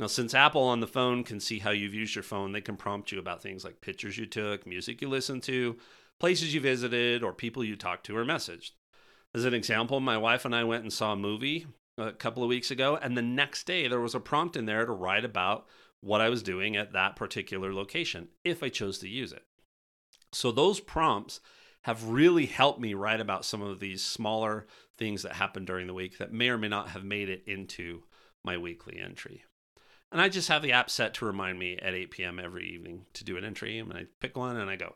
Now, 0.00 0.08
since 0.08 0.34
Apple 0.34 0.62
on 0.62 0.80
the 0.80 0.86
phone 0.86 1.22
can 1.22 1.38
see 1.40 1.60
how 1.60 1.70
you've 1.70 1.94
used 1.94 2.14
your 2.14 2.24
phone, 2.24 2.52
they 2.52 2.60
can 2.60 2.76
prompt 2.76 3.12
you 3.12 3.18
about 3.18 3.42
things 3.42 3.64
like 3.64 3.80
pictures 3.80 4.18
you 4.18 4.26
took, 4.26 4.66
music 4.66 5.00
you 5.00 5.08
listened 5.08 5.42
to, 5.44 5.76
places 6.18 6.52
you 6.52 6.60
visited, 6.60 7.22
or 7.22 7.32
people 7.32 7.62
you 7.62 7.76
talked 7.76 8.04
to 8.06 8.16
or 8.16 8.24
messaged. 8.24 8.72
As 9.34 9.44
an 9.44 9.54
example, 9.54 10.00
my 10.00 10.18
wife 10.18 10.44
and 10.44 10.54
I 10.54 10.64
went 10.64 10.82
and 10.82 10.92
saw 10.92 11.12
a 11.12 11.16
movie 11.16 11.66
a 11.98 12.12
couple 12.12 12.42
of 12.42 12.48
weeks 12.48 12.70
ago, 12.70 12.98
and 13.00 13.16
the 13.16 13.22
next 13.22 13.66
day 13.66 13.88
there 13.88 14.00
was 14.00 14.14
a 14.14 14.20
prompt 14.20 14.56
in 14.56 14.66
there 14.66 14.84
to 14.84 14.92
write 14.92 15.24
about 15.24 15.66
what 16.00 16.20
I 16.20 16.28
was 16.28 16.42
doing 16.42 16.76
at 16.76 16.92
that 16.92 17.16
particular 17.16 17.72
location 17.72 18.28
if 18.44 18.62
I 18.62 18.68
chose 18.68 18.98
to 18.98 19.08
use 19.08 19.32
it. 19.32 19.44
So 20.32 20.50
those 20.50 20.80
prompts 20.80 21.40
have 21.82 22.08
really 22.08 22.46
helped 22.46 22.80
me 22.80 22.94
write 22.94 23.20
about 23.20 23.44
some 23.44 23.62
of 23.62 23.80
these 23.80 24.02
smaller 24.02 24.66
things 24.96 25.22
that 25.22 25.34
happened 25.34 25.66
during 25.66 25.86
the 25.86 25.94
week 25.94 26.18
that 26.18 26.32
may 26.32 26.48
or 26.48 26.58
may 26.58 26.68
not 26.68 26.88
have 26.88 27.04
made 27.04 27.28
it 27.28 27.42
into 27.46 28.02
my 28.44 28.56
weekly 28.56 28.98
entry. 28.98 29.44
And 30.10 30.20
I 30.20 30.28
just 30.28 30.48
have 30.48 30.62
the 30.62 30.72
app 30.72 30.90
set 30.90 31.14
to 31.14 31.24
remind 31.24 31.58
me 31.58 31.76
at 31.76 31.94
8 31.94 32.10
p.m. 32.10 32.38
every 32.38 32.68
evening 32.68 33.06
to 33.14 33.24
do 33.24 33.36
an 33.36 33.44
entry, 33.44 33.78
and 33.78 33.92
I 33.92 34.06
pick 34.20 34.36
one 34.36 34.56
and 34.56 34.70
I 34.70 34.76
go. 34.76 34.94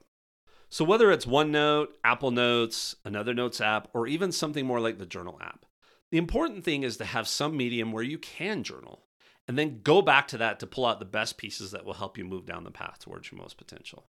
So 0.71 0.85
whether 0.85 1.11
it's 1.11 1.27
OneNote, 1.27 1.89
Apple 2.05 2.31
Notes, 2.31 2.95
another 3.05 3.35
Notes 3.35 3.61
app, 3.61 3.89
or 3.95 4.07
even 4.07 4.33
something 4.33 4.67
more 4.67 4.81
like 4.81 4.99
the 4.99 5.07
Journal 5.07 5.39
app, 5.43 5.65
the 6.11 6.19
important 6.19 6.65
thing 6.65 6.83
is 6.83 6.97
to 6.99 7.05
have 7.05 7.29
some 7.29 7.57
medium 7.57 7.93
where 7.93 8.03
you 8.03 8.19
can 8.19 8.63
journal. 8.63 9.05
and 9.47 9.57
then 9.57 9.81
go 9.83 10.03
back 10.03 10.29
to 10.29 10.37
that 10.37 10.61
to 10.61 10.67
pull 10.67 10.85
out 10.85 10.99
the 10.99 11.07
best 11.07 11.39
pieces 11.39 11.71
that 11.71 11.83
will 11.83 11.95
help 11.95 12.19
you 12.19 12.25
move 12.25 12.45
down 12.45 12.65
the 12.65 12.71
path 12.71 12.99
towards 12.99 13.33
your 13.33 13.41
most 13.41 13.57
potential. 13.57 14.07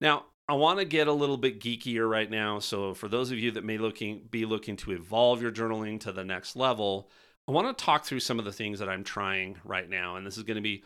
Now, 0.00 0.24
I 0.48 0.54
want 0.54 0.78
to 0.78 0.84
get 0.84 1.08
a 1.08 1.12
little 1.12 1.36
bit 1.36 1.60
geekier 1.60 2.08
right 2.08 2.30
now. 2.30 2.60
So, 2.60 2.94
for 2.94 3.08
those 3.08 3.30
of 3.30 3.38
you 3.38 3.50
that 3.52 3.64
may 3.64 3.78
looking 3.78 4.22
be 4.30 4.46
looking 4.46 4.76
to 4.78 4.92
evolve 4.92 5.42
your 5.42 5.50
journaling 5.50 6.00
to 6.00 6.12
the 6.12 6.24
next 6.24 6.56
level, 6.56 7.10
I 7.48 7.52
want 7.52 7.76
to 7.76 7.84
talk 7.84 8.04
through 8.04 8.20
some 8.20 8.38
of 8.38 8.44
the 8.44 8.52
things 8.52 8.78
that 8.78 8.88
I'm 8.88 9.04
trying 9.04 9.58
right 9.64 9.88
now. 9.88 10.16
And 10.16 10.26
this 10.26 10.36
is 10.36 10.44
going 10.44 10.56
to 10.56 10.62
be 10.62 10.84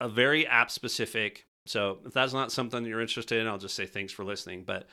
a 0.00 0.08
very 0.08 0.46
app 0.46 0.70
specific. 0.70 1.46
So, 1.66 1.98
if 2.06 2.12
that's 2.12 2.32
not 2.32 2.52
something 2.52 2.82
that 2.82 2.88
you're 2.88 3.00
interested 3.00 3.40
in, 3.40 3.48
I'll 3.48 3.58
just 3.58 3.76
say 3.76 3.86
thanks 3.86 4.12
for 4.12 4.24
listening. 4.24 4.64
But 4.64 4.86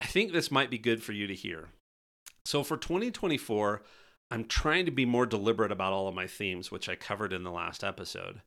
I 0.00 0.06
think 0.06 0.32
this 0.32 0.50
might 0.50 0.70
be 0.70 0.78
good 0.78 1.02
for 1.02 1.12
you 1.12 1.26
to 1.26 1.34
hear. 1.34 1.68
So, 2.44 2.62
for 2.62 2.76
2024, 2.76 3.82
I'm 4.30 4.44
trying 4.44 4.84
to 4.86 4.92
be 4.92 5.04
more 5.04 5.26
deliberate 5.26 5.72
about 5.72 5.92
all 5.92 6.08
of 6.08 6.14
my 6.14 6.26
themes, 6.26 6.70
which 6.70 6.88
I 6.88 6.94
covered 6.94 7.32
in 7.32 7.42
the 7.42 7.50
last 7.50 7.82
episode. 7.82 8.42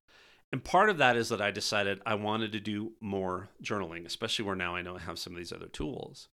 And 0.52 0.64
part 0.64 0.90
of 0.90 1.00
that 1.00 1.18
is 1.18 1.30
that 1.30 1.42
I 1.42 1.52
decided 1.52 2.00
I 2.06 2.14
wanted 2.16 2.52
to 2.52 2.60
do 2.60 2.94
more 3.02 3.50
journaling, 3.64 4.06
especially 4.06 4.46
where 4.46 4.56
now 4.56 4.76
I 4.76 4.84
know 4.84 4.96
I 4.96 5.00
have 5.00 5.18
some 5.18 5.34
of 5.34 5.38
these 5.38 5.52
other 5.52 5.68
tools. 5.68 6.30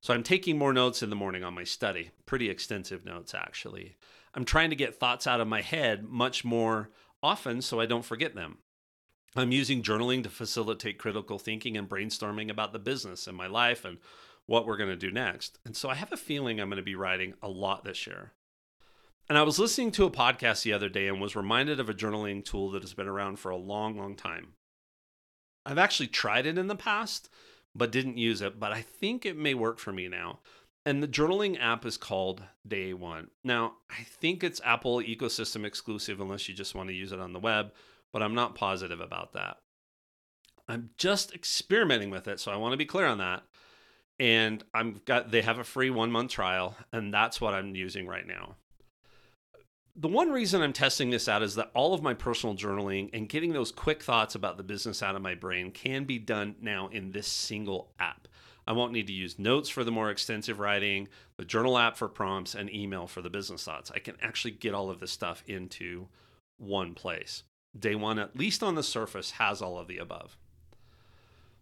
So 0.00 0.12
I'm 0.12 0.24
taking 0.24 0.58
more 0.58 0.72
notes 0.72 1.00
in 1.00 1.10
the 1.10 1.16
morning 1.16 1.44
on 1.44 1.54
my 1.54 1.62
study, 1.62 2.10
pretty 2.26 2.50
extensive 2.50 3.04
notes 3.04 3.34
actually. 3.34 3.94
I'm 4.34 4.44
trying 4.44 4.70
to 4.70 4.76
get 4.76 4.96
thoughts 4.96 5.28
out 5.28 5.40
of 5.40 5.46
my 5.46 5.60
head 5.60 6.02
much 6.02 6.44
more 6.44 6.90
often 7.22 7.62
so 7.62 7.78
I 7.78 7.86
don't 7.86 8.04
forget 8.04 8.34
them. 8.34 8.58
I'm 9.36 9.52
using 9.52 9.80
journaling 9.80 10.24
to 10.24 10.28
facilitate 10.28 10.98
critical 10.98 11.38
thinking 11.38 11.76
and 11.76 11.88
brainstorming 11.88 12.50
about 12.50 12.72
the 12.72 12.80
business 12.80 13.28
and 13.28 13.36
my 13.36 13.46
life 13.46 13.84
and 13.84 13.98
what 14.46 14.66
we're 14.66 14.76
going 14.76 14.90
to 14.90 14.96
do 14.96 15.10
next. 15.10 15.58
And 15.64 15.76
so 15.76 15.88
I 15.88 15.94
have 15.94 16.12
a 16.12 16.16
feeling 16.16 16.60
I'm 16.60 16.68
going 16.68 16.76
to 16.76 16.82
be 16.82 16.94
writing 16.94 17.34
a 17.42 17.48
lot 17.48 17.84
this 17.84 18.06
year. 18.06 18.32
And 19.28 19.38
I 19.38 19.42
was 19.42 19.58
listening 19.58 19.92
to 19.92 20.04
a 20.04 20.10
podcast 20.10 20.62
the 20.62 20.72
other 20.72 20.88
day 20.88 21.08
and 21.08 21.20
was 21.20 21.36
reminded 21.36 21.80
of 21.80 21.88
a 21.88 21.94
journaling 21.94 22.44
tool 22.44 22.70
that 22.72 22.82
has 22.82 22.94
been 22.94 23.08
around 23.08 23.38
for 23.38 23.50
a 23.50 23.56
long, 23.56 23.96
long 23.96 24.16
time. 24.16 24.54
I've 25.64 25.78
actually 25.78 26.08
tried 26.08 26.46
it 26.46 26.58
in 26.58 26.66
the 26.66 26.74
past, 26.74 27.28
but 27.74 27.92
didn't 27.92 28.18
use 28.18 28.42
it, 28.42 28.58
but 28.58 28.72
I 28.72 28.82
think 28.82 29.24
it 29.24 29.36
may 29.36 29.54
work 29.54 29.78
for 29.78 29.92
me 29.92 30.08
now. 30.08 30.40
And 30.84 31.00
the 31.00 31.08
journaling 31.08 31.60
app 31.60 31.86
is 31.86 31.96
called 31.96 32.42
Day 32.66 32.92
One. 32.92 33.28
Now, 33.44 33.74
I 33.88 34.02
think 34.02 34.42
it's 34.42 34.60
Apple 34.64 34.98
ecosystem 34.98 35.64
exclusive 35.64 36.20
unless 36.20 36.48
you 36.48 36.54
just 36.54 36.74
want 36.74 36.88
to 36.88 36.94
use 36.94 37.12
it 37.12 37.20
on 37.20 37.32
the 37.32 37.38
web, 37.38 37.72
but 38.12 38.22
I'm 38.22 38.34
not 38.34 38.56
positive 38.56 39.00
about 39.00 39.32
that. 39.34 39.58
I'm 40.68 40.90
just 40.98 41.32
experimenting 41.32 42.10
with 42.10 42.26
it, 42.26 42.40
so 42.40 42.50
I 42.50 42.56
want 42.56 42.72
to 42.72 42.76
be 42.76 42.84
clear 42.84 43.06
on 43.06 43.18
that. 43.18 43.44
And 44.22 44.62
I'm 44.72 45.00
got 45.04 45.30
they 45.32 45.42
have 45.42 45.58
a 45.58 45.64
free 45.64 45.90
1 45.90 46.12
month 46.12 46.30
trial 46.30 46.76
and 46.92 47.12
that's 47.12 47.40
what 47.40 47.54
I'm 47.54 47.74
using 47.74 48.06
right 48.06 48.26
now 48.26 48.56
the 49.94 50.08
one 50.08 50.30
reason 50.30 50.62
I'm 50.62 50.72
testing 50.72 51.10
this 51.10 51.28
out 51.28 51.42
is 51.42 51.54
that 51.56 51.70
all 51.74 51.92
of 51.92 52.02
my 52.02 52.14
personal 52.14 52.54
journaling 52.54 53.10
and 53.12 53.28
getting 53.28 53.52
those 53.52 53.70
quick 53.70 54.02
thoughts 54.02 54.34
about 54.34 54.56
the 54.56 54.62
business 54.62 55.02
out 55.02 55.16
of 55.16 55.22
my 55.22 55.34
brain 55.34 55.70
can 55.70 56.04
be 56.04 56.18
done 56.18 56.54
now 56.60 56.88
in 56.88 57.12
this 57.12 57.26
single 57.26 57.92
app. 57.98 58.26
I 58.66 58.72
won't 58.72 58.92
need 58.92 59.06
to 59.08 59.12
use 59.12 59.38
notes 59.38 59.68
for 59.68 59.84
the 59.84 59.90
more 59.90 60.10
extensive 60.10 60.60
writing, 60.60 61.08
the 61.36 61.44
journal 61.44 61.76
app 61.76 61.96
for 61.96 62.08
prompts, 62.08 62.54
and 62.54 62.72
email 62.72 63.06
for 63.06 63.20
the 63.20 63.28
business 63.28 63.64
thoughts. 63.64 63.90
I 63.94 63.98
can 63.98 64.16
actually 64.22 64.52
get 64.52 64.72
all 64.72 64.88
of 64.88 65.00
this 65.00 65.10
stuff 65.10 65.42
into 65.46 66.08
one 66.56 66.94
place. 66.94 67.42
Day 67.78 67.94
one, 67.94 68.18
at 68.18 68.36
least 68.36 68.62
on 68.62 68.76
the 68.76 68.82
surface, 68.82 69.32
has 69.32 69.60
all 69.60 69.78
of 69.78 69.88
the 69.88 69.98
above. 69.98 70.38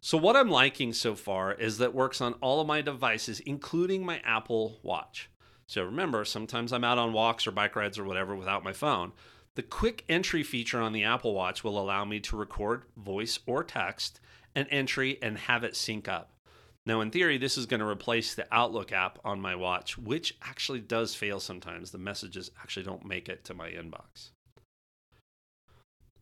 So, 0.02 0.16
what 0.16 0.36
I'm 0.36 0.48
liking 0.48 0.92
so 0.92 1.14
far 1.14 1.52
is 1.52 1.78
that 1.78 1.94
works 1.94 2.20
on 2.20 2.34
all 2.34 2.60
of 2.60 2.66
my 2.66 2.80
devices, 2.80 3.40
including 3.40 4.04
my 4.04 4.20
Apple 4.24 4.78
Watch. 4.82 5.28
So 5.70 5.84
remember, 5.84 6.24
sometimes 6.24 6.72
I'm 6.72 6.82
out 6.82 6.98
on 6.98 7.12
walks 7.12 7.46
or 7.46 7.52
bike 7.52 7.76
rides 7.76 7.96
or 7.96 8.02
whatever 8.02 8.34
without 8.34 8.64
my 8.64 8.72
phone. 8.72 9.12
The 9.54 9.62
quick 9.62 10.04
entry 10.08 10.42
feature 10.42 10.80
on 10.80 10.92
the 10.92 11.04
Apple 11.04 11.32
Watch 11.32 11.62
will 11.62 11.78
allow 11.78 12.04
me 12.04 12.18
to 12.18 12.36
record 12.36 12.86
voice 12.96 13.38
or 13.46 13.62
text 13.62 14.18
an 14.56 14.66
entry 14.70 15.18
and 15.22 15.38
have 15.38 15.62
it 15.62 15.76
sync 15.76 16.08
up. 16.08 16.32
Now, 16.86 17.00
in 17.02 17.12
theory, 17.12 17.38
this 17.38 17.56
is 17.56 17.66
going 17.66 17.78
to 17.78 17.86
replace 17.86 18.34
the 18.34 18.48
Outlook 18.50 18.90
app 18.90 19.20
on 19.24 19.40
my 19.40 19.54
watch, 19.54 19.96
which 19.96 20.36
actually 20.42 20.80
does 20.80 21.14
fail 21.14 21.38
sometimes. 21.38 21.92
The 21.92 21.98
messages 21.98 22.50
actually 22.60 22.82
don't 22.82 23.04
make 23.04 23.28
it 23.28 23.44
to 23.44 23.54
my 23.54 23.70
inbox. 23.70 24.30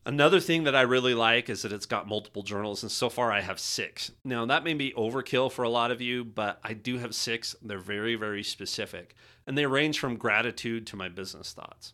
Another 0.09 0.39
thing 0.39 0.63
that 0.63 0.75
I 0.75 0.81
really 0.81 1.13
like 1.13 1.51
is 1.51 1.61
that 1.61 1.71
it's 1.71 1.85
got 1.85 2.07
multiple 2.07 2.41
journals, 2.41 2.81
and 2.81 2.91
so 2.91 3.11
far 3.11 3.31
I 3.31 3.41
have 3.41 3.59
six. 3.59 4.11
Now, 4.25 4.43
that 4.47 4.63
may 4.63 4.73
be 4.73 4.91
overkill 4.93 5.51
for 5.51 5.61
a 5.61 5.69
lot 5.69 5.91
of 5.91 6.01
you, 6.01 6.23
but 6.25 6.59
I 6.63 6.73
do 6.73 6.97
have 6.97 7.13
six. 7.13 7.55
They're 7.61 7.77
very, 7.77 8.15
very 8.15 8.41
specific, 8.41 9.13
and 9.45 9.55
they 9.55 9.67
range 9.67 9.99
from 9.99 10.17
gratitude 10.17 10.87
to 10.87 10.95
my 10.95 11.09
business 11.09 11.53
thoughts. 11.53 11.93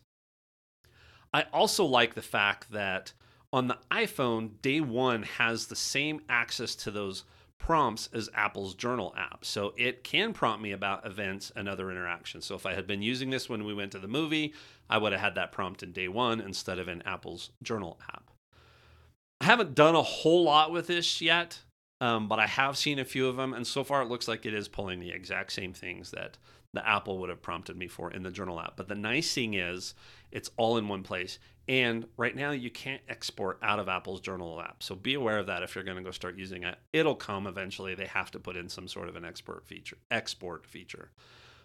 I 1.34 1.44
also 1.52 1.84
like 1.84 2.14
the 2.14 2.22
fact 2.22 2.72
that 2.72 3.12
on 3.52 3.68
the 3.68 3.76
iPhone, 3.90 4.62
day 4.62 4.80
one 4.80 5.24
has 5.24 5.66
the 5.66 5.76
same 5.76 6.22
access 6.26 6.74
to 6.76 6.90
those 6.90 7.24
prompts 7.58 8.08
as 8.12 8.30
Apple's 8.34 8.74
journal 8.74 9.14
app. 9.16 9.44
So 9.44 9.74
it 9.76 10.04
can 10.04 10.32
prompt 10.32 10.62
me 10.62 10.72
about 10.72 11.06
events 11.06 11.50
and 11.56 11.68
other 11.68 11.90
interactions. 11.90 12.46
So 12.46 12.54
if 12.54 12.66
I 12.66 12.74
had 12.74 12.86
been 12.86 13.02
using 13.02 13.30
this 13.30 13.48
when 13.48 13.64
we 13.64 13.74
went 13.74 13.92
to 13.92 13.98
the 13.98 14.08
movie, 14.08 14.54
I 14.88 14.98
would 14.98 15.12
have 15.12 15.20
had 15.20 15.34
that 15.34 15.52
prompt 15.52 15.82
in 15.82 15.92
day 15.92 16.08
one 16.08 16.40
instead 16.40 16.78
of 16.78 16.88
in 16.88 17.02
Apple's 17.02 17.50
journal 17.62 17.98
app. 18.08 18.30
I 19.40 19.44
haven't 19.46 19.74
done 19.74 19.94
a 19.94 20.02
whole 20.02 20.44
lot 20.44 20.72
with 20.72 20.86
this 20.86 21.20
yet, 21.20 21.60
um, 22.00 22.28
but 22.28 22.38
I 22.38 22.46
have 22.46 22.76
seen 22.76 22.98
a 22.98 23.04
few 23.04 23.26
of 23.28 23.36
them. 23.36 23.52
And 23.52 23.66
so 23.66 23.84
far, 23.84 24.02
it 24.02 24.08
looks 24.08 24.28
like 24.28 24.46
it 24.46 24.54
is 24.54 24.68
pulling 24.68 25.00
the 25.00 25.10
exact 25.10 25.52
same 25.52 25.72
things 25.72 26.10
that 26.12 26.38
the 26.72 26.86
Apple 26.86 27.18
would 27.18 27.30
have 27.30 27.42
prompted 27.42 27.76
me 27.76 27.88
for 27.88 28.10
in 28.10 28.22
the 28.22 28.30
journal 28.30 28.60
app. 28.60 28.76
But 28.76 28.88
the 28.88 28.94
nice 28.94 29.32
thing 29.32 29.54
is, 29.54 29.94
it's 30.30 30.50
all 30.56 30.76
in 30.76 30.88
one 30.88 31.02
place. 31.02 31.38
And 31.68 32.06
right 32.16 32.36
now, 32.36 32.52
you 32.52 32.70
can't 32.70 33.02
export 33.08 33.58
out 33.62 33.78
of 33.78 33.88
Apple's 33.88 34.20
journal 34.20 34.60
app. 34.60 34.82
So 34.82 34.94
be 34.94 35.14
aware 35.14 35.38
of 35.38 35.46
that 35.46 35.62
if 35.62 35.74
you're 35.74 35.84
going 35.84 35.96
to 35.96 36.02
go 36.02 36.10
start 36.10 36.38
using 36.38 36.62
it. 36.62 36.78
It'll 36.92 37.14
come 37.14 37.46
eventually. 37.46 37.94
They 37.94 38.06
have 38.06 38.30
to 38.32 38.38
put 38.38 38.56
in 38.56 38.68
some 38.68 38.86
sort 38.86 39.08
of 39.08 39.16
an 39.16 39.24
export 39.24 39.66
feature. 39.66 39.98
Export 40.10 40.66
feature. 40.66 41.10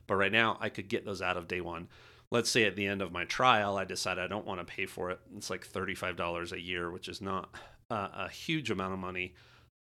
But 0.08 0.16
right 0.16 0.32
now, 0.32 0.58
I 0.60 0.70
could 0.70 0.90
get 0.90 1.06
those 1.06 1.22
out 1.22 1.38
of 1.38 1.48
day 1.48 1.62
one. 1.62 1.88
Let's 2.32 2.50
say 2.50 2.64
at 2.64 2.76
the 2.76 2.88
end 2.88 3.02
of 3.02 3.12
my 3.12 3.26
trial, 3.26 3.78
I 3.78 3.84
decide 3.84 4.18
I 4.18 4.28
don't 4.28 4.48
want 4.48 4.66
to 4.66 4.74
pay 4.74 4.86
for 4.86 5.12
it. 5.12 5.20
It's 5.36 5.50
like 5.50 5.68
$35 5.68 6.52
a 6.52 6.62
year, 6.62 6.90
which 6.90 7.08
is 7.08 7.22
not 7.22 7.54
uh, 7.90 8.08
a 8.14 8.30
huge 8.30 8.72
amount 8.72 8.94
of 8.94 9.00
money. 9.00 9.36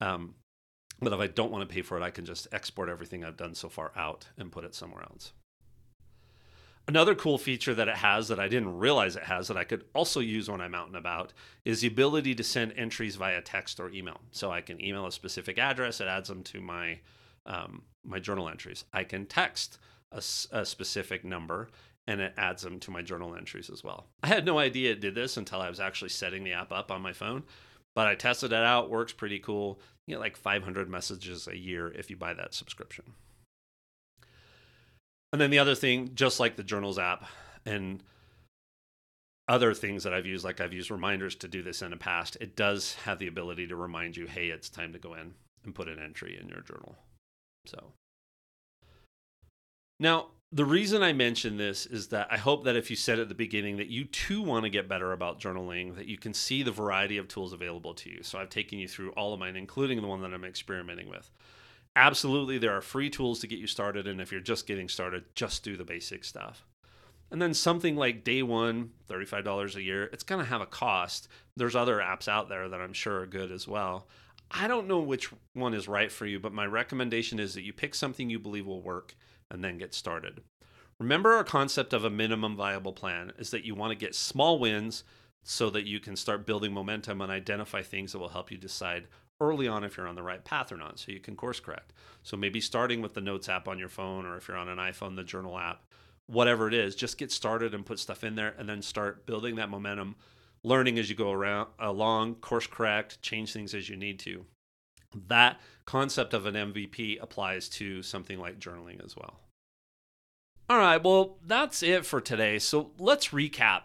Um, 0.01 0.35
but 1.01 1.13
if 1.13 1.21
I 1.21 1.27
don't 1.27 1.53
want 1.53 1.69
to 1.69 1.75
pay 1.75 1.83
for 1.83 1.99
it, 1.99 2.03
I 2.03 2.11
can 2.11 2.25
just 2.25 2.49
export 2.53 2.89
everything 2.89 3.25
I've 3.25 3.37
done 3.37 3.55
so 3.55 3.69
far 3.69 3.93
out 3.97 4.29
and 4.39 4.53
put 4.53 4.65
it 4.65 4.75
somewhere 4.75 5.03
else. 5.03 5.33
Another 6.89 7.17
cool 7.17 7.37
feature 7.37 7.75
that 7.75 7.89
it 7.89 7.97
has 7.97 8.29
that 8.29 8.39
I 8.39 8.47
didn't 8.47 8.79
realize 8.79 9.17
it 9.17 9.25
has 9.25 9.49
that 9.49 9.57
I 9.57 9.65
could 9.65 9.85
also 9.93 10.21
use 10.21 10.49
when 10.49 10.61
I'm 10.61 10.75
out 10.75 10.87
and 10.87 10.97
about 10.97 11.33
is 11.65 11.81
the 11.81 11.89
ability 11.89 12.35
to 12.37 12.45
send 12.45 12.73
entries 12.77 13.17
via 13.17 13.43
text 13.43 13.81
or 13.81 13.91
email. 13.91 14.21
So 14.31 14.53
I 14.53 14.61
can 14.61 14.83
email 14.83 15.05
a 15.05 15.13
specific 15.13 15.59
address, 15.59 16.01
it 16.01 16.07
adds 16.07 16.29
them 16.29 16.45
to 16.45 16.61
my 16.61 17.01
um, 17.45 17.83
my 18.05 18.19
journal 18.19 18.49
entries. 18.49 18.85
I 18.93 19.05
can 19.05 19.27
text 19.27 19.79
a, 20.13 20.23
a 20.53 20.65
specific 20.65 21.25
number 21.25 21.69
and 22.07 22.21
it 22.21 22.35
adds 22.37 22.63
them 22.63 22.79
to 22.81 22.91
my 22.91 23.03
journal 23.03 23.35
entries 23.35 23.69
as 23.69 23.83
well. 23.83 24.07
I 24.23 24.29
had 24.29 24.45
no 24.45 24.59
idea 24.59 24.93
it 24.93 25.01
did 25.01 25.15
this 25.15 25.37
until 25.37 25.61
I 25.61 25.69
was 25.69 25.81
actually 25.81 26.11
setting 26.11 26.45
the 26.45 26.53
app 26.53 26.73
up 26.73 26.91
on 26.91 27.03
my 27.03 27.13
phone, 27.13 27.43
but 27.97 28.07
I 28.07 28.15
tested 28.15 28.53
it 28.53 28.63
out. 28.63 28.91
Works 28.91 29.15
pretty 29.15 29.41
cool. 29.41 29.81
You 30.07 30.15
get 30.15 30.21
like 30.21 30.37
500 30.37 30.89
messages 30.89 31.49
a 31.49 31.57
year 31.57 31.89
if 31.89 32.11
you 32.11 32.17
buy 32.17 32.35
that 32.35 32.55
subscription. 32.55 33.15
And 35.33 35.41
then 35.41 35.51
the 35.51 35.59
other 35.59 35.75
thing, 35.75 36.11
just 36.15 36.39
like 36.39 36.57
the 36.57 36.63
Journals 36.63 36.99
app 36.99 37.25
and 37.65 38.03
other 39.49 39.73
things 39.75 40.05
that 40.05 40.13
I've 40.13 40.27
used, 40.27 40.45
like 40.45 40.61
I've 40.61 40.75
used 40.75 40.91
reminders 40.91 41.35
to 41.37 41.49
do 41.49 41.63
this 41.63 41.81
in 41.81 41.91
the 41.91 41.97
past, 41.97 42.37
it 42.41 42.55
does 42.55 42.95
have 43.05 43.19
the 43.19 43.29
ability 43.29 43.67
to 43.69 43.77
remind 43.77 44.17
you, 44.17 44.27
hey, 44.27 44.49
it's 44.49 44.69
time 44.69 44.93
to 44.93 44.99
go 44.99 45.15
in 45.15 45.35
and 45.65 45.75
put 45.75 45.89
an 45.89 45.99
entry 45.99 46.39
in 46.41 46.49
your 46.49 46.61
journal. 46.61 46.97
So 47.65 47.93
now 49.99 50.27
the 50.53 50.65
reason 50.65 51.03
I 51.03 51.13
mention 51.13 51.57
this 51.57 51.87
is 51.87 52.09
that 52.09 52.29
I 52.31 52.37
hope 52.37 52.65
that 52.65 52.77
if 52.77 52.89
you 52.89 52.97
said 52.97 53.19
at 53.19 53.29
the 53.29 53.35
beginning 53.35 53.79
that 53.79 53.89
you 53.89 54.05
too 54.05 54.43
want 54.43 54.65
to 54.65 54.71
get 54.71 54.89
better 54.89 55.13
about 55.13 55.41
journaling, 55.41 55.97
that 55.97 56.07
you 56.07 56.17
can 56.17 56.33
see 56.33 56.63
the 56.63 56.71
variety 56.71 57.19
of 57.19 57.27
tools 57.27 57.53
available 57.53 57.95
to 57.95 58.11
you. 58.11 58.23
So 58.23 58.39
I've 58.39 58.49
taken 58.49 58.79
you 58.79 58.87
through 58.87 59.11
all 59.13 59.35
of 59.35 59.41
mine, 59.41 59.57
including 59.57 60.01
the 60.01 60.07
one 60.07 60.21
that 60.23 60.33
I'm 60.33 60.45
experimenting 60.45 61.09
with. 61.09 61.31
Absolutely 61.97 62.59
there 62.59 62.77
are 62.77 62.83
free 62.83 63.11
tools 63.11 63.41
to 63.41 63.47
get 63.47 63.59
you 63.59 63.67
started 63.67 64.07
and 64.07 64.21
if 64.21 64.31
you're 64.31 64.41
just 64.41 64.67
getting 64.67 64.89
started 64.89 65.25
just 65.35 65.65
do 65.65 65.77
the 65.77 65.85
basic 65.85 66.25
stuff. 66.25 66.65
And 67.31 67.43
then 67.43 67.55
something 67.55 67.97
like 67.97 68.23
day 68.23 68.43
one 68.43 68.91
$35 69.09 69.75
a 69.75 69.83
year 69.83 70.05
it's 70.13 70.23
going 70.23 70.45
to 70.45 70.49
have 70.49 70.61
a 70.61 70.67
cost. 70.67 71.27
There's 71.57 71.75
other 71.75 71.97
apps 71.97 72.29
out 72.29 72.49
there 72.49 72.69
that 72.69 72.81
i'm 72.81 72.93
sure 72.93 73.21
are 73.21 73.27
good 73.27 73.51
as 73.51 73.67
well. 73.67 74.07
I 74.51 74.69
don't 74.69 74.87
know 74.87 75.01
which 75.01 75.31
one 75.55 75.75
is 75.75 75.89
right 75.89 76.13
for 76.13 76.27
you 76.27 76.39
but 76.39 76.53
my 76.53 76.67
recommendation 76.67 77.41
is 77.41 77.55
that 77.55 77.65
you 77.65 77.73
pick 77.73 77.95
something 77.95 78.31
you 78.31 78.39
believe 78.39 78.67
will 78.67 78.83
work 78.83 79.17
and 79.51 79.63
then 79.63 79.79
get 79.79 79.95
started 79.95 80.41
remember 80.99 81.33
our 81.33 81.45
concept 81.45 81.93
of 81.93 82.05
a 82.05 82.11
minimum 82.11 82.57
viable 82.57 82.93
plan 82.93 83.33
is 83.39 83.51
that 83.51 83.65
you 83.65 83.75
want 83.75 83.91
to 83.91 84.07
get 84.07 84.15
small 84.15 84.59
wins 84.59 85.05
so 85.43 85.71
that 85.71 85.87
you 85.87 86.01
can 86.01 86.17
start 86.17 86.47
building 86.47 86.73
momentum 86.73 87.21
and 87.21 87.31
identify 87.31 87.83
things 87.83 88.13
that 88.13 88.19
will 88.19 88.29
help 88.29 88.51
you 88.51 88.59
decide 88.59 89.07
early 89.41 89.69
on 89.69 89.85
if 89.85 89.97
you're 89.97 90.09
on 90.09 90.15
the 90.15 90.23
right 90.23 90.45
path 90.45 90.73
or 90.73 90.77
not 90.77 90.99
so 90.99 91.13
you 91.13 91.21
can 91.21 91.37
course 91.37 91.61
correct 91.61 91.93
so 92.23 92.37
maybe 92.37 92.61
starting 92.61 93.03
with 93.03 93.15
the 93.15 93.21
notes 93.21 93.49
app 93.49 93.69
on 93.69 93.79
your 93.79 93.89
phone 93.89 94.25
or 94.25 94.37
if 94.37 94.49
you're 94.49 94.57
on 94.57 94.69
an 94.69 94.79
iphone 94.79 95.15
the 95.15 95.23
journal 95.23 95.59
app 95.59 95.85
whatever 96.27 96.69
it 96.69 96.75
is, 96.75 96.95
just 96.95 97.19
get 97.19 97.31
started 97.31 97.75
and 97.75 97.87
put 97.87 97.99
stuff 97.99 98.25
in 98.25 98.35
there 98.35 98.55
and 98.59 98.69
then 98.69 98.83
start 98.83 99.27
building 99.27 99.57
that 99.57 99.71
momentum, 99.71 100.17
learning 100.63 100.99
as 100.99 101.09
you 101.09 101.17
go 101.17 101.33
around 101.33 101.69
along, 101.79 102.35
course 102.37 102.67
correct, 102.67 103.21
change 103.23 103.53
things 103.53 103.75
as 103.75 103.89
you 103.89 103.97
need 103.97 104.19
to. 104.21 104.45
That 105.29 105.61
concept 105.87 106.35
of 106.35 106.47
an 106.47 106.55
MVP 106.55 107.23
applies 107.23 107.69
to 107.71 108.03
something 108.03 108.39
like 108.39 108.59
journaling 108.59 109.05
as 109.05 109.17
well. 109.17 109.41
All 110.69 110.79
right, 110.79 111.03
well, 111.03 111.39
that's 111.47 111.83
it 111.83 112.05
for 112.05 112.21
today. 112.21 112.59
So 112.59 112.91
let's 112.99 113.29
recap, 113.29 113.83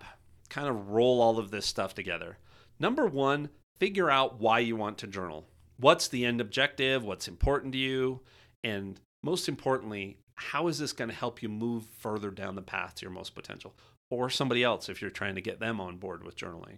kind 0.50 0.68
of 0.68 0.90
roll 0.90 1.22
all 1.22 1.38
of 1.38 1.52
this 1.52 1.68
stuff 1.68 1.94
together. 1.94 2.38
Number 2.80 3.06
one, 3.06 3.50
figure 3.80 4.10
out 4.10 4.40
why 4.40 4.60
you 4.60 4.76
want 4.76 4.98
to 5.00 5.08
journal. 5.08 5.46
What's 5.78 6.08
the 6.08 6.26
end 6.26 6.42
objective? 6.42 7.04
What's 7.04 7.28
important 7.28 7.74
to 7.74 7.78
you? 7.78 8.22
And 8.64 9.00
most 9.24 9.48
importantly, 9.48 10.18
how 10.36 10.68
is 10.68 10.80
this 10.80 10.94
going 10.94 11.10
to 11.10 11.16
help 11.16 11.44
you 11.44 11.50
move 11.50 11.86
further 12.00 12.32
down 12.32 12.56
the 12.56 12.64
path 12.64 12.96
to 12.96 13.04
your 13.04 13.12
most 13.12 13.36
potential? 13.36 13.76
Or 14.10 14.30
somebody 14.30 14.64
else 14.64 14.90
if 14.90 15.02
you're 15.02 15.12
trying 15.12 15.36
to 15.36 15.42
get 15.42 15.60
them 15.60 15.80
on 15.80 15.98
board 15.98 16.24
with 16.24 16.36
journaling. 16.36 16.78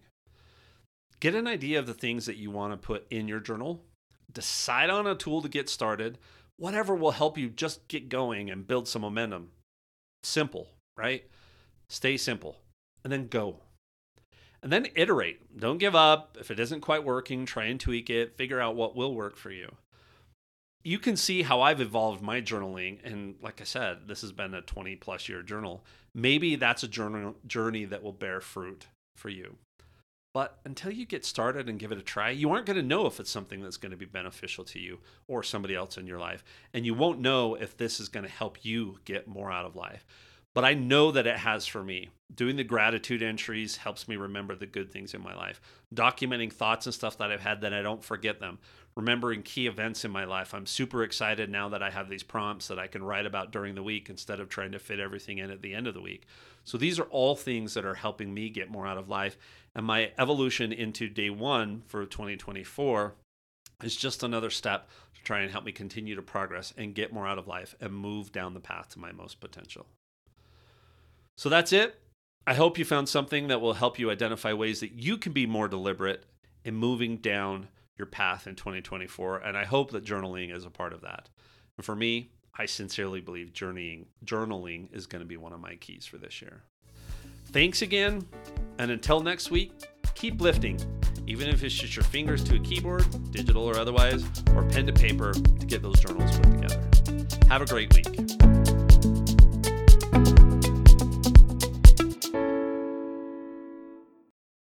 Get 1.22 1.36
an 1.36 1.48
idea 1.48 1.80
of 1.80 1.88
the 1.88 1.94
things 1.94 2.26
that 2.26 2.36
you 2.36 2.52
want 2.52 2.74
to 2.74 2.78
put 2.86 3.08
in 3.10 3.30
your 3.30 3.40
journal. 3.40 3.82
Decide 4.34 4.90
on 4.90 5.08
a 5.08 5.16
tool 5.16 5.42
to 5.42 5.50
get 5.50 5.70
started. 5.70 6.18
Whatever 6.58 6.96
will 6.96 7.12
help 7.12 7.38
you 7.38 7.50
just 7.50 7.88
get 7.88 8.10
going 8.10 8.50
and 8.50 8.68
build 8.68 8.88
some 8.88 9.02
momentum. 9.02 9.50
Simple, 10.24 10.70
right? 10.98 11.26
Stay 11.90 12.18
simple 12.18 12.58
and 13.04 13.12
then 13.12 13.28
go. 13.28 13.58
And 14.62 14.72
then 14.72 14.88
iterate. 14.96 15.60
Don't 15.60 15.78
give 15.78 15.96
up. 15.96 16.38
If 16.40 16.50
it 16.50 16.60
isn't 16.60 16.82
quite 16.82 17.04
working, 17.04 17.46
try 17.46 17.66
and 17.66 17.80
tweak 17.80 18.10
it. 18.10 18.38
Figure 18.38 18.62
out 18.62 18.76
what 18.76 18.96
will 18.96 19.14
work 19.14 19.36
for 19.36 19.52
you 19.52 19.76
you 20.84 21.00
can 21.00 21.16
see 21.16 21.44
how 21.44 21.62
I've 21.62 21.82
evolved 21.82 22.22
my 22.22 22.42
journaling. 22.42 23.00
And 23.04 23.36
like 23.42 23.62
I 23.62 23.64
said, 23.64 24.08
this 24.08 24.22
has 24.22 24.32
been 24.32 24.54
a 24.54 24.62
20 24.62 24.96
plus 24.98 25.30
year 25.30 25.42
journal. 25.42 25.84
Maybe 26.14 26.56
that's 26.56 26.84
a 26.84 26.88
journal 26.88 27.36
journey 27.48 27.86
that 27.86 28.04
will 28.04 28.14
bear 28.14 28.42
fruit 28.42 28.88
for 29.16 29.30
you. 29.30 29.56
But 30.34 30.58
until 30.66 30.92
you 30.92 31.06
get 31.06 31.26
started 31.26 31.70
and 31.70 31.80
give 31.80 31.92
it 31.92 31.98
a 32.00 32.02
try, 32.02 32.32
you 32.32 32.50
aren't 32.52 32.66
going 32.66 32.78
to 32.78 32.84
know 32.84 33.06
if 33.06 33.20
it's 33.20 33.30
something 33.30 33.62
that's 33.62 33.78
going 33.78 33.92
to 33.92 33.98
be 33.98 34.06
beneficial 34.06 34.64
to 34.66 34.80
you 34.80 35.00
or 35.28 35.44
somebody 35.44 35.76
else 35.76 35.98
in 35.98 36.08
your 36.08 36.18
life. 36.18 36.44
And 36.74 36.88
you 36.88 36.96
won't 36.96 37.20
know 37.20 37.54
if 37.54 37.78
this 37.78 38.00
is 38.00 38.10
going 38.10 38.26
to 38.26 38.32
help 38.32 38.66
you 38.66 38.98
get 39.06 39.28
more 39.28 39.52
out 39.52 39.66
of 39.66 39.76
life. 39.76 40.08
But 40.54 40.66
I 40.66 40.74
know 40.74 41.12
that 41.12 41.28
it 41.28 41.38
has 41.38 41.66
for 41.66 41.84
me. 41.84 42.10
Doing 42.34 42.56
the 42.56 42.64
gratitude 42.64 43.24
entries 43.24 43.78
helps 43.78 44.08
me 44.08 44.16
remember 44.16 44.56
the 44.56 44.66
good 44.66 44.92
things 44.92 45.14
in 45.14 45.22
my 45.22 45.36
life. 45.36 45.62
Documenting 45.94 46.52
thoughts 46.52 46.86
and 46.86 46.94
stuff 46.94 47.18
that 47.18 47.32
I've 47.32 47.42
had 47.42 47.62
that 47.62 47.74
I 47.74 47.82
don't 47.82 48.04
forget 48.04 48.40
them 48.40 48.60
remembering 48.96 49.42
key 49.42 49.68
events 49.68 50.06
in 50.06 50.12
my 50.12 50.26
life. 50.26 50.54
I'm 50.54 50.66
super 50.66 51.04
excited 51.04 51.50
now 51.50 51.70
that 51.70 51.82
I 51.82 51.90
have 51.90 52.10
these 52.10 52.24
prompts 52.24 52.68
that 52.68 52.78
I 52.78 52.88
can 52.88 53.04
write 53.04 53.26
about 53.26 53.52
during 53.52 53.76
the 53.76 53.84
week 53.84 54.10
instead 54.10 54.40
of 54.40 54.50
trying 54.50 54.72
to 54.74 54.80
fit 54.80 55.00
everything 55.00 55.40
in 55.40 55.50
at 55.50 55.62
the 55.62 55.74
end 55.74 55.88
of 55.88 55.94
the 55.94 56.02
week. 56.02 56.28
So 56.64 56.78
these 56.78 57.00
are 57.00 57.06
all 57.06 57.36
things 57.36 57.74
that 57.74 57.86
are 57.86 57.96
helping 57.96 58.34
me 58.34 58.50
get 58.50 58.70
more 58.70 58.86
out 58.86 58.98
of 58.98 59.10
life. 59.10 59.38
And 59.76 59.86
my 59.86 60.12
evolution 60.20 60.72
into 60.72 61.10
day 61.10 61.30
one 61.30 61.84
for 61.88 62.06
2024 62.06 63.16
is 63.84 63.96
just 63.96 64.24
another 64.24 64.50
step 64.50 64.90
to 65.16 65.24
try 65.24 65.40
and 65.40 65.52
help 65.52 65.66
me 65.66 65.72
continue 65.72 66.16
to 66.16 66.22
progress 66.22 66.74
and 66.78 66.96
get 66.96 67.12
more 67.12 67.28
out 67.28 67.40
of 67.40 67.48
life 67.48 67.76
and 67.82 67.94
move 67.94 68.32
down 68.32 68.54
the 68.54 68.60
path 68.60 68.90
to 68.90 69.00
my 69.00 69.12
most 69.12 69.40
potential. 69.40 69.88
So 71.38 71.50
that's 71.50 71.74
it. 71.74 72.00
I 72.46 72.54
hope 72.54 72.78
you 72.78 72.86
found 72.86 73.08
something 73.08 73.48
that 73.48 73.62
will 73.62 73.74
help 73.74 73.98
you 73.98 74.12
identify 74.12 74.54
ways 74.54 74.82
that 74.82 74.92
you 74.92 75.18
can 75.18 75.32
be 75.32 75.46
more 75.46 75.68
deliberate 75.68 76.26
in 76.66 76.76
moving 76.76 77.18
down 77.18 77.68
your 77.98 78.06
path 78.06 78.48
in 78.48 78.56
2024. 78.56 79.38
And 79.38 79.58
I 79.58 79.66
hope 79.66 79.92
that 79.92 80.04
journaling 80.04 80.54
is 80.54 80.66
a 80.66 80.70
part 80.70 80.94
of 80.94 81.02
that. 81.02 81.30
And 81.78 81.86
for 81.86 81.96
me, 81.96 82.32
I 82.58 82.66
sincerely 82.66 83.22
believe 83.22 83.54
journeying, 83.54 84.08
journaling 84.26 84.94
is 84.94 85.08
going 85.08 85.22
to 85.22 85.28
be 85.28 85.38
one 85.38 85.54
of 85.54 85.60
my 85.60 85.76
keys 85.76 86.06
for 86.06 86.18
this 86.18 86.42
year. 86.42 86.64
Thanks 87.48 87.82
again. 87.82 88.28
And 88.78 88.92
until 88.92 89.22
next 89.22 89.50
week, 89.50 89.72
keep 90.14 90.42
lifting, 90.42 90.80
even 91.28 91.50
if 91.50 91.64
it's 91.64 91.74
just 91.74 91.96
your 91.96 92.04
fingers 92.04 92.44
to 92.46 92.56
a 92.56 92.60
keyboard, 92.60 93.06
digital 93.32 93.64
or 93.64 93.78
otherwise, 93.78 94.26
or 94.54 94.64
pen 94.64 94.86
to 94.88 94.94
paper 94.94 95.34
to 95.34 95.66
get 95.66 95.82
those 95.82 96.00
journals 96.00 96.38
put 96.38 96.52
together. 96.52 96.82
Have 97.48 97.62
a 97.62 97.66
great 97.66 97.94
week. 97.96 98.43